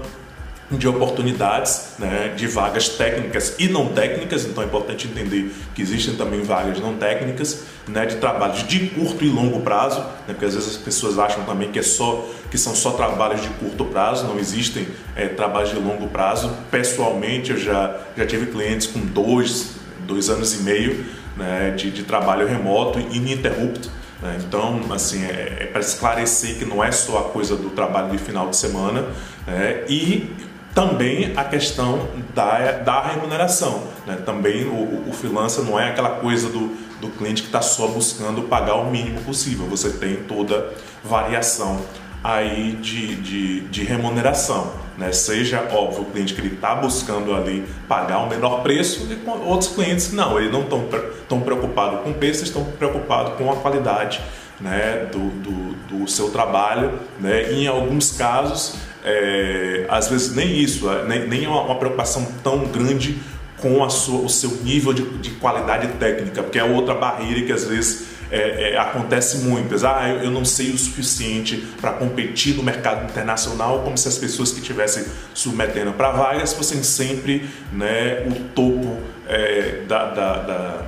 de 0.70 0.86
oportunidades, 0.86 1.94
né, 1.98 2.32
de 2.36 2.46
vagas 2.46 2.90
técnicas 2.90 3.56
e 3.58 3.68
não 3.68 3.88
técnicas, 3.88 4.44
então 4.44 4.62
é 4.62 4.66
importante 4.66 5.08
entender 5.08 5.52
que 5.74 5.82
existem 5.82 6.14
também 6.14 6.42
vagas 6.42 6.78
não 6.78 6.94
técnicas, 6.94 7.64
né, 7.88 8.06
de 8.06 8.16
trabalhos 8.16 8.66
de 8.66 8.86
curto 8.90 9.24
e 9.24 9.28
longo 9.28 9.60
prazo, 9.62 10.00
né, 10.00 10.28
porque 10.28 10.44
às 10.44 10.54
vezes 10.54 10.70
as 10.70 10.76
pessoas 10.76 11.18
acham 11.18 11.44
também 11.44 11.72
que 11.72 11.78
é 11.78 11.82
só 11.82 12.24
que 12.50 12.58
são 12.58 12.74
só 12.74 12.92
trabalhos 12.92 13.42
de 13.42 13.48
curto 13.48 13.84
prazo, 13.84 14.26
não 14.26 14.38
existem 14.38 14.86
é, 15.16 15.26
trabalhos 15.26 15.70
de 15.70 15.76
longo 15.76 16.08
prazo. 16.08 16.52
Pessoalmente, 16.70 17.50
eu 17.50 17.56
já 17.56 17.96
já 18.16 18.26
tive 18.26 18.46
clientes 18.46 18.86
com 18.86 19.00
dois 19.00 19.76
dois 20.06 20.28
anos 20.28 20.52
e 20.54 20.62
meio 20.62 21.04
né, 21.36 21.70
de, 21.76 21.90
de 21.90 22.02
trabalho 22.02 22.46
remoto 22.46 22.98
ininterrupto. 22.98 23.90
Né? 24.20 24.38
Então, 24.46 24.80
assim, 24.92 25.24
é, 25.24 25.58
é 25.60 25.66
para 25.66 25.80
esclarecer 25.80 26.58
que 26.58 26.64
não 26.64 26.82
é 26.82 26.92
só 26.92 27.18
a 27.18 27.24
coisa 27.24 27.56
do 27.56 27.70
trabalho 27.70 28.10
de 28.10 28.18
final 28.18 28.48
de 28.48 28.56
semana 28.56 29.06
né? 29.46 29.84
e 29.88 30.30
também 30.74 31.32
a 31.36 31.44
questão 31.44 32.08
da, 32.34 32.72
da 32.72 33.02
remuneração. 33.02 33.82
Né? 34.06 34.16
Também 34.24 34.64
o, 34.64 35.08
o 35.08 35.12
freelancer 35.12 35.64
não 35.64 35.78
é 35.78 35.88
aquela 35.88 36.10
coisa 36.10 36.48
do, 36.48 36.76
do 37.00 37.08
cliente 37.08 37.42
que 37.42 37.48
está 37.48 37.62
só 37.62 37.88
buscando 37.88 38.42
pagar 38.42 38.76
o 38.76 38.90
mínimo 38.90 39.20
possível. 39.22 39.66
Você 39.66 39.90
tem 39.90 40.16
toda 40.16 40.72
variação 41.04 41.80
aí 42.22 42.72
de, 42.80 43.16
de, 43.16 43.60
de 43.62 43.82
remuneração. 43.82 44.72
Né? 44.96 45.12
Seja, 45.12 45.66
óbvio, 45.72 46.02
o 46.02 46.04
cliente 46.06 46.34
que 46.34 46.40
ele 46.40 46.54
está 46.54 46.74
buscando 46.74 47.34
ali 47.34 47.66
pagar 47.88 48.18
o 48.18 48.28
menor 48.28 48.62
preço 48.62 49.08
e 49.10 49.30
outros 49.46 49.72
clientes 49.72 50.12
não, 50.12 50.38
eles 50.38 50.52
não 50.52 50.62
estão 50.62 50.84
tão 51.28 51.40
preocupados 51.40 52.00
com 52.02 52.10
o 52.10 52.14
preço, 52.14 52.44
estão 52.44 52.64
preocupados 52.64 53.34
com 53.34 53.50
a 53.50 53.56
qualidade 53.56 54.20
né, 54.60 55.08
do, 55.10 55.30
do, 55.40 55.74
do 55.88 56.08
seu 56.08 56.30
trabalho. 56.30 56.98
Né? 57.18 57.52
E 57.52 57.64
em 57.64 57.66
alguns 57.66 58.12
casos, 58.12 58.74
é, 59.04 59.86
às 59.88 60.08
vezes 60.08 60.34
nem 60.34 60.58
isso, 60.58 60.90
é, 60.90 61.06
nem, 61.06 61.28
nem 61.28 61.46
uma, 61.46 61.62
uma 61.62 61.76
preocupação 61.76 62.26
tão 62.42 62.66
grande 62.66 63.18
com 63.60 63.84
a 63.84 63.90
sua, 63.90 64.20
o 64.20 64.28
seu 64.28 64.50
nível 64.62 64.92
de, 64.92 65.02
de, 65.18 65.30
qualidade 65.32 65.88
técnica, 65.98 66.42
porque 66.42 66.58
é 66.58 66.64
outra 66.64 66.94
barreira 66.94 67.42
que 67.42 67.52
às 67.52 67.64
vezes 67.64 68.06
é, 68.30 68.72
é, 68.72 68.78
acontece 68.78 69.38
muito. 69.38 69.74
Ah, 69.86 70.08
eu, 70.08 70.24
eu 70.24 70.30
não 70.30 70.44
sei 70.44 70.70
o 70.70 70.78
suficiente 70.78 71.56
para 71.80 71.92
competir 71.92 72.56
no 72.56 72.62
mercado 72.62 73.10
internacional, 73.10 73.80
como 73.80 73.98
se 73.98 74.08
as 74.08 74.16
pessoas 74.16 74.52
que 74.52 74.60
estivessem 74.60 75.04
submetendo 75.34 75.92
para 75.92 76.10
vagas 76.10 76.52
fossem 76.54 76.82
sempre 76.82 77.48
né, 77.72 78.26
o 78.26 78.34
topo 78.54 78.98
é, 79.28 79.82
da, 79.86 80.10
da, 80.10 80.32
da 80.42 80.84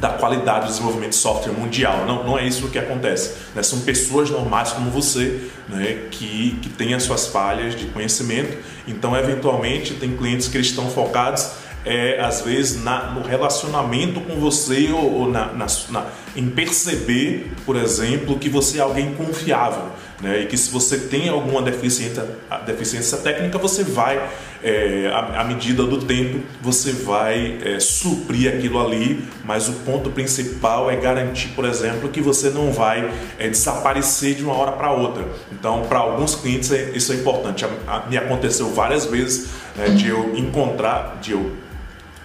da 0.00 0.08
qualidade 0.08 0.66
do 0.66 0.68
desenvolvimento 0.68 1.10
de 1.10 1.16
software 1.16 1.52
mundial. 1.52 2.06
Não, 2.06 2.24
não 2.24 2.38
é 2.38 2.46
isso 2.46 2.68
que 2.68 2.78
acontece. 2.78 3.34
Né? 3.54 3.62
São 3.62 3.80
pessoas 3.80 4.30
normais 4.30 4.72
como 4.72 4.90
você 4.90 5.50
né? 5.68 6.06
que, 6.10 6.58
que 6.62 6.70
têm 6.70 6.94
as 6.94 7.02
suas 7.02 7.26
falhas 7.26 7.76
de 7.76 7.86
conhecimento. 7.86 8.56
Então, 8.88 9.14
eventualmente, 9.14 9.94
tem 9.94 10.16
clientes 10.16 10.48
que 10.48 10.58
estão 10.58 10.90
focados 10.90 11.50
é, 11.84 12.20
às 12.20 12.42
vezes 12.42 12.82
na, 12.82 13.10
no 13.10 13.22
relacionamento 13.22 14.20
com 14.20 14.36
você 14.36 14.90
ou, 14.92 15.20
ou 15.20 15.30
na, 15.30 15.46
na, 15.52 15.66
na, 15.90 16.06
em 16.36 16.48
perceber, 16.48 17.52
por 17.64 17.76
exemplo, 17.76 18.38
que 18.38 18.48
você 18.48 18.78
é 18.78 18.80
alguém 18.80 19.14
confiável. 19.14 19.84
Né? 20.20 20.42
E 20.42 20.46
que 20.46 20.56
se 20.56 20.70
você 20.70 20.98
tem 20.98 21.28
alguma 21.28 21.62
deficiência, 21.62 22.26
deficiência 22.66 23.18
técnica, 23.18 23.58
você 23.58 23.82
vai, 23.82 24.28
é, 24.62 25.10
à, 25.12 25.40
à, 25.40 25.44
medida 25.44 25.84
do 25.84 26.04
tempo, 26.04 26.40
você 26.60 26.92
vai 26.92 27.58
é, 27.64 27.80
suprir 27.80 28.54
aquilo 28.54 28.84
ali, 28.84 29.24
mas 29.44 29.68
o 29.68 29.72
ponto 29.72 30.10
principal 30.10 30.90
é 30.90 30.96
garantir, 30.96 31.48
por 31.48 31.64
exemplo, 31.64 32.08
que 32.08 32.20
você 32.20 32.50
não 32.50 32.70
vai 32.72 33.10
é, 33.38 33.48
desaparecer 33.48 34.34
de 34.34 34.44
uma 34.44 34.54
hora 34.54 34.72
para 34.72 34.92
outra. 34.92 35.26
Então, 35.50 35.82
para 35.88 35.98
alguns 35.98 36.34
clientes, 36.34 36.70
é, 36.70 36.90
isso 36.94 37.12
é 37.12 37.16
importante. 37.16 37.64
me 38.08 38.16
aconteceu 38.16 38.68
várias 38.70 39.06
vezes 39.06 39.48
né, 39.76 39.88
de 39.90 40.08
eu 40.08 40.36
encontrar, 40.36 41.18
de 41.20 41.32
eu 41.32 41.52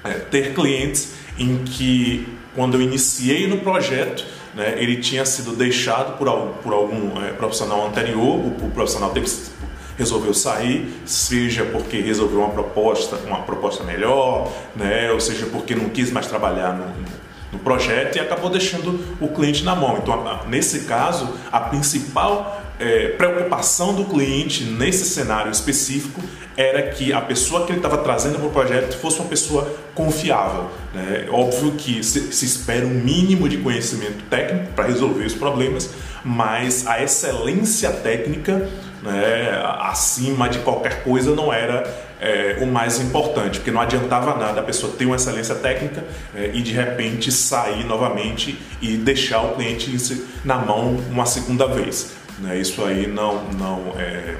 é, 0.04 0.12
ter 0.14 0.54
clientes 0.54 1.14
em 1.38 1.64
que, 1.64 2.28
quando 2.54 2.76
eu 2.76 2.82
iniciei 2.82 3.48
no 3.48 3.58
projeto, 3.58 4.26
né, 4.54 4.76
ele 4.78 4.98
tinha 4.98 5.26
sido 5.26 5.56
deixado 5.56 6.18
por, 6.18 6.30
por 6.64 6.74
algum 6.74 7.22
é, 7.24 7.32
profissional 7.32 7.88
anterior, 7.88 8.40
o, 8.40 8.66
o 8.66 8.72
profissional 8.72 9.12
teve, 9.12 9.28
resolveu 9.98 10.34
sair, 10.34 11.02
seja 11.06 11.66
porque 11.66 12.00
resolveu 12.00 12.40
uma 12.40 12.50
proposta, 12.50 13.18
uma 13.26 13.42
proposta 13.44 13.84
melhor, 13.84 14.52
né, 14.76 15.12
ou 15.12 15.20
seja 15.20 15.46
porque 15.48 15.76
não 15.76 15.90
quis 15.90 16.12
mais 16.12 16.28
trabalhar 16.28 16.74
no, 16.74 16.86
no 17.52 17.60
projeto 17.60 18.18
e 18.18 18.20
acabou 18.20 18.50
deixando 18.50 19.18
o 19.20 19.28
cliente 19.30 19.64
na 19.64 19.76
mão. 19.76 19.98
Então, 19.98 20.24
nesse 20.48 20.82
caso, 20.82 21.30
a 21.52 21.60
principal 21.60 22.62
é, 22.80 23.10
preocupação 23.10 23.94
do 23.94 24.06
cliente 24.06 24.66
nesse 24.66 25.06
cenário 25.06 25.52
específico 25.52 26.22
era 26.58 26.84
que 26.84 27.12
a 27.12 27.20
pessoa 27.20 27.66
que 27.66 27.72
ele 27.72 27.80
estava 27.80 27.98
trazendo 27.98 28.38
para 28.38 28.48
o 28.48 28.52
projeto 28.52 28.98
fosse 28.98 29.20
uma 29.20 29.28
pessoa 29.28 29.74
confiável. 29.94 30.70
Né? 30.94 31.28
Óbvio 31.30 31.74
que 31.74 32.04
se, 32.04 32.34
se 32.34 32.46
espera 32.46 32.86
um 32.86 32.90
mínimo 32.90 33.50
de 33.50 33.58
conhecimento 33.58 34.24
técnico 34.30 34.74
para 34.74 34.86
resolver 34.86 35.26
os 35.26 35.34
problemas, 35.34 35.90
mas 36.24 36.88
a 36.88 37.04
excelência 37.04 37.92
técnica 37.92 38.70
né, 39.06 39.62
acima 39.80 40.50
de 40.50 40.60
qualquer 40.60 41.04
coisa 41.04 41.36
não 41.36 41.54
era 41.54 41.84
é, 42.20 42.58
o 42.62 42.66
mais 42.66 43.00
importante, 43.00 43.60
porque 43.60 43.72
não 43.72 43.82
adiantava 43.82 44.36
nada 44.36 44.62
a 44.62 44.64
pessoa 44.64 44.94
ter 44.98 45.06
uma 45.06 45.16
excelência 45.16 45.56
técnica 45.56 46.04
é, 46.36 46.52
e 46.54 46.62
de 46.62 46.72
repente 46.72 47.32
sair 47.32 47.86
novamente 47.86 48.60
e 48.82 48.98
deixar 48.98 49.42
o 49.42 49.56
cliente 49.56 49.96
na 50.44 50.58
mão 50.58 50.98
uma 51.10 51.26
segunda 51.26 51.68
vez. 51.68 52.14
Né? 52.40 52.58
Isso 52.58 52.84
aí 52.84 53.08
não, 53.08 53.44
não, 53.54 53.94
é, 53.98 54.36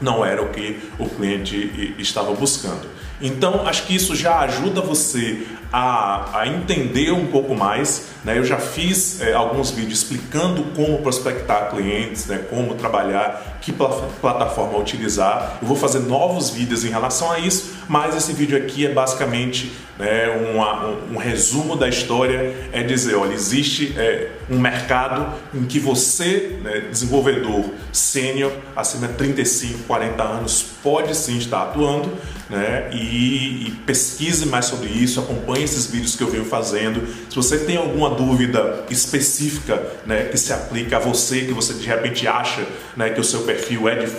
não 0.00 0.24
era 0.24 0.42
o 0.42 0.48
que 0.50 0.80
o 0.98 1.08
cliente 1.08 1.94
estava 1.98 2.32
buscando. 2.32 2.99
Então, 3.20 3.66
acho 3.66 3.86
que 3.86 3.94
isso 3.94 4.16
já 4.16 4.40
ajuda 4.40 4.80
você 4.80 5.46
a, 5.72 6.40
a 6.40 6.48
entender 6.48 7.12
um 7.12 7.26
pouco 7.26 7.54
mais. 7.54 8.08
Né? 8.24 8.38
Eu 8.38 8.44
já 8.44 8.58
fiz 8.58 9.20
é, 9.20 9.32
alguns 9.32 9.70
vídeos 9.70 10.00
explicando 10.00 10.62
como 10.74 10.98
prospectar 10.98 11.70
clientes, 11.70 12.26
né? 12.26 12.44
como 12.50 12.74
trabalhar, 12.74 13.58
que 13.60 13.72
plataforma 13.72 14.78
utilizar. 14.78 15.58
Eu 15.60 15.68
vou 15.68 15.76
fazer 15.76 16.00
novos 16.00 16.50
vídeos 16.50 16.84
em 16.84 16.88
relação 16.88 17.30
a 17.30 17.38
isso, 17.38 17.74
mas 17.88 18.16
esse 18.16 18.32
vídeo 18.32 18.56
aqui 18.56 18.86
é 18.86 18.92
basicamente 18.92 19.72
né, 19.98 20.28
uma, 20.54 20.86
um, 20.86 21.14
um, 21.14 21.16
resumo 21.16 21.76
da 21.76 21.88
história. 21.88 22.54
É 22.72 22.82
dizer, 22.82 23.14
olha, 23.16 23.34
existe 23.34 23.94
é, 23.96 24.30
um 24.50 24.58
mercado 24.58 25.32
em 25.54 25.64
que 25.64 25.78
você, 25.78 26.58
né, 26.62 26.80
desenvolvedor 26.90 27.64
sênior, 27.92 28.52
acima 28.74 29.06
de 29.08 29.14
35, 29.14 29.84
40 29.84 30.22
anos, 30.22 30.64
pode 30.82 31.14
sim 31.16 31.38
estar 31.38 31.62
atuando 31.62 32.10
né? 32.50 32.90
E, 32.92 33.68
e, 33.68 33.70
pesquise 33.86 34.44
mais 34.44 34.64
sobre 34.64 34.88
isso, 34.88 35.20
acompanhe 35.20 35.62
esses 35.62 35.86
vídeos 35.86 36.16
que 36.16 36.22
eu 36.22 36.28
venho 36.28 36.44
fazendo. 36.44 37.06
Se 37.30 37.36
você 37.36 37.58
tem 37.58 37.76
alguma 37.76 38.10
dúvida 38.10 38.84
específica 38.90 39.80
né, 40.04 40.24
que 40.24 40.36
se 40.36 40.52
aplica 40.52 40.96
a 40.96 40.98
você, 40.98 41.42
que 41.42 41.52
você 41.52 41.74
de 41.74 41.86
repente 41.86 42.26
acha 42.26 42.66
né, 42.96 43.10
que 43.10 43.20
o 43.20 43.24
seu 43.24 43.42
perfil 43.42 43.88
é 43.88 44.04
de, 44.04 44.10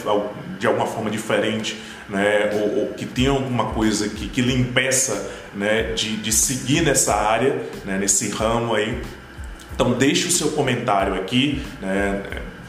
de 0.58 0.66
alguma 0.66 0.88
forma 0.88 1.12
diferente, 1.12 1.78
né, 2.08 2.52
ou, 2.54 2.80
ou, 2.80 2.88
que 2.94 3.06
tem 3.06 3.28
alguma 3.28 3.66
coisa 3.74 4.08
que, 4.08 4.30
que 4.30 4.42
lhe 4.42 4.54
impeça 4.54 5.30
né, 5.54 5.92
de, 5.94 6.16
de 6.16 6.32
seguir 6.32 6.82
nessa 6.84 7.14
área, 7.14 7.62
né, 7.84 7.98
nesse 7.98 8.30
ramo 8.30 8.74
aí, 8.74 9.02
então 9.82 9.94
deixe 9.94 10.28
o 10.28 10.32
seu 10.32 10.50
comentário 10.52 11.16
aqui, 11.16 11.62
né, 11.82 12.22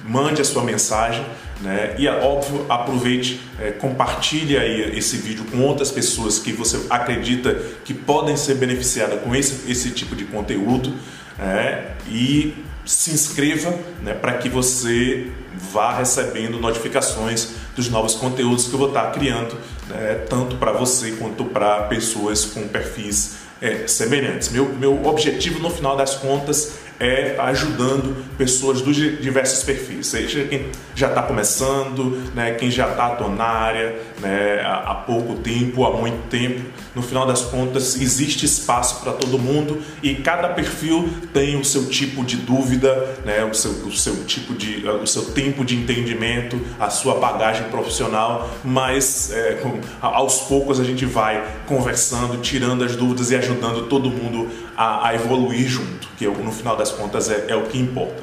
mande 0.05 0.41
a 0.41 0.45
sua 0.45 0.63
mensagem 0.63 1.25
né? 1.63 1.95
E 1.97 2.09
é 2.09 2.13
óbvio, 2.13 2.67
aproveite, 2.69 3.41
é, 3.61 3.71
compartilhe 3.71 4.59
aí 4.59 4.99
esse 4.99 5.17
vídeo 5.17 5.45
com 5.45 5.61
outras 5.61 5.93
pessoas 5.93 6.39
que 6.39 6.53
você 6.53 6.87
acredita 6.91 7.55
que 7.85 7.95
podem 7.95 8.37
ser 8.37 8.57
beneficiadas 8.57 9.21
com 9.23 9.35
esse, 9.35 9.71
esse 9.71 9.91
tipo 9.91 10.17
de 10.17 10.25
conteúdo 10.25 10.93
né? 11.39 11.93
e 12.09 12.53
se 12.85 13.13
inscreva 13.13 13.73
né, 14.03 14.13
para 14.13 14.35
que 14.39 14.49
você 14.49 15.29
vá 15.55 15.97
recebendo 15.97 16.59
notificações 16.59 17.51
dos 17.77 17.89
novos 17.89 18.17
conteúdos 18.17 18.67
que 18.67 18.73
eu 18.73 18.79
vou 18.81 18.89
estar 18.89 19.13
criando, 19.13 19.57
né, 19.89 20.15
tanto 20.29 20.57
para 20.57 20.73
você 20.73 21.13
quanto 21.13 21.45
para 21.45 21.83
pessoas 21.83 22.45
com 22.45 22.67
perfis 22.67 23.37
é, 23.61 23.87
semelhantes. 23.87 24.49
Meu, 24.49 24.69
meu 24.71 25.07
objetivo 25.07 25.61
no 25.61 25.71
final 25.71 25.97
das 25.97 26.17
contas 26.17 26.73
é 27.01 27.37
ajudando 27.39 28.17
pessoas 28.39 28.81
dos 28.81 28.97
diversos 28.97 29.63
perfis, 29.65 30.07
seja 30.07 30.45
quem 30.45 30.67
já 30.95 31.09
está 31.09 31.23
começando, 31.23 32.23
né, 32.35 32.53
quem 32.53 32.71
já 32.71 32.89
está 32.91 33.17
área 33.43 33.97
né, 34.21 34.61
há 34.65 34.95
pouco 34.95 35.37
tempo, 35.37 35.85
há 35.85 35.97
muito 35.97 36.29
tempo. 36.29 36.61
No 36.95 37.01
final 37.01 37.27
das 37.27 37.41
contas, 37.41 37.99
existe 38.01 38.45
espaço 38.45 39.01
para 39.01 39.13
todo 39.13 39.39
mundo 39.39 39.83
e 40.03 40.15
cada 40.17 40.51
perfil 40.51 41.09
tem 41.33 41.59
o 41.59 41.65
seu 41.65 41.87
tipo 41.87 42.23
de 42.23 42.37
dúvida, 42.37 43.17
né, 43.25 43.43
o, 43.45 43.55
seu, 43.55 43.71
o 43.71 43.93
seu 43.93 44.25
tipo 44.25 44.55
de, 44.55 44.87
o 44.87 45.07
seu 45.07 45.25
tempo 45.33 45.65
de 45.65 45.75
entendimento, 45.75 46.61
a 46.79 46.91
sua 46.91 47.15
bagagem 47.15 47.69
profissional, 47.71 48.51
mas 48.63 49.33
é, 49.33 49.63
aos 50.03 50.41
poucos 50.41 50.79
a 50.79 50.85
gente 50.85 51.07
vai 51.07 51.43
conversando, 51.67 52.37
tirando 52.43 52.85
as 52.85 52.95
dúvidas 52.95 53.31
e 53.31 53.37
ajudando 53.37 53.87
todo 53.89 54.11
mundo 54.11 54.51
a, 54.77 55.09
a 55.09 55.15
evoluir 55.15 55.67
junto, 55.69 56.09
que 56.19 56.27
no 56.27 56.53
final 56.53 56.77
das 56.77 56.92
contas 56.93 57.31
é, 57.31 57.47
é 57.49 57.57
o 57.57 57.65
que 57.65 57.79
importa. 57.79 58.23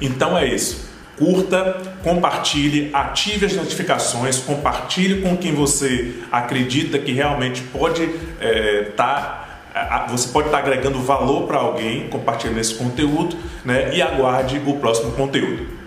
Então 0.00 0.36
é 0.36 0.46
isso 0.46 0.90
curta, 1.20 1.76
compartilhe, 2.02 2.88
ative 2.94 3.44
as 3.44 3.52
notificações, 3.52 4.38
compartilhe 4.38 5.20
com 5.20 5.36
quem 5.36 5.54
você 5.54 6.14
acredita 6.32 6.98
que 6.98 7.12
realmente 7.12 7.60
pode 7.60 8.02
estar. 8.02 9.60
É, 9.72 9.84
tá, 9.84 10.06
você 10.08 10.28
pode 10.30 10.48
estar 10.48 10.62
tá 10.62 10.64
agregando 10.64 10.98
valor 10.98 11.46
para 11.46 11.58
alguém 11.58 12.08
compartilhando 12.08 12.58
esse 12.58 12.74
conteúdo 12.74 13.36
né, 13.64 13.94
e 13.94 14.00
aguarde 14.00 14.60
o 14.66 14.78
próximo 14.78 15.12
conteúdo. 15.12 15.79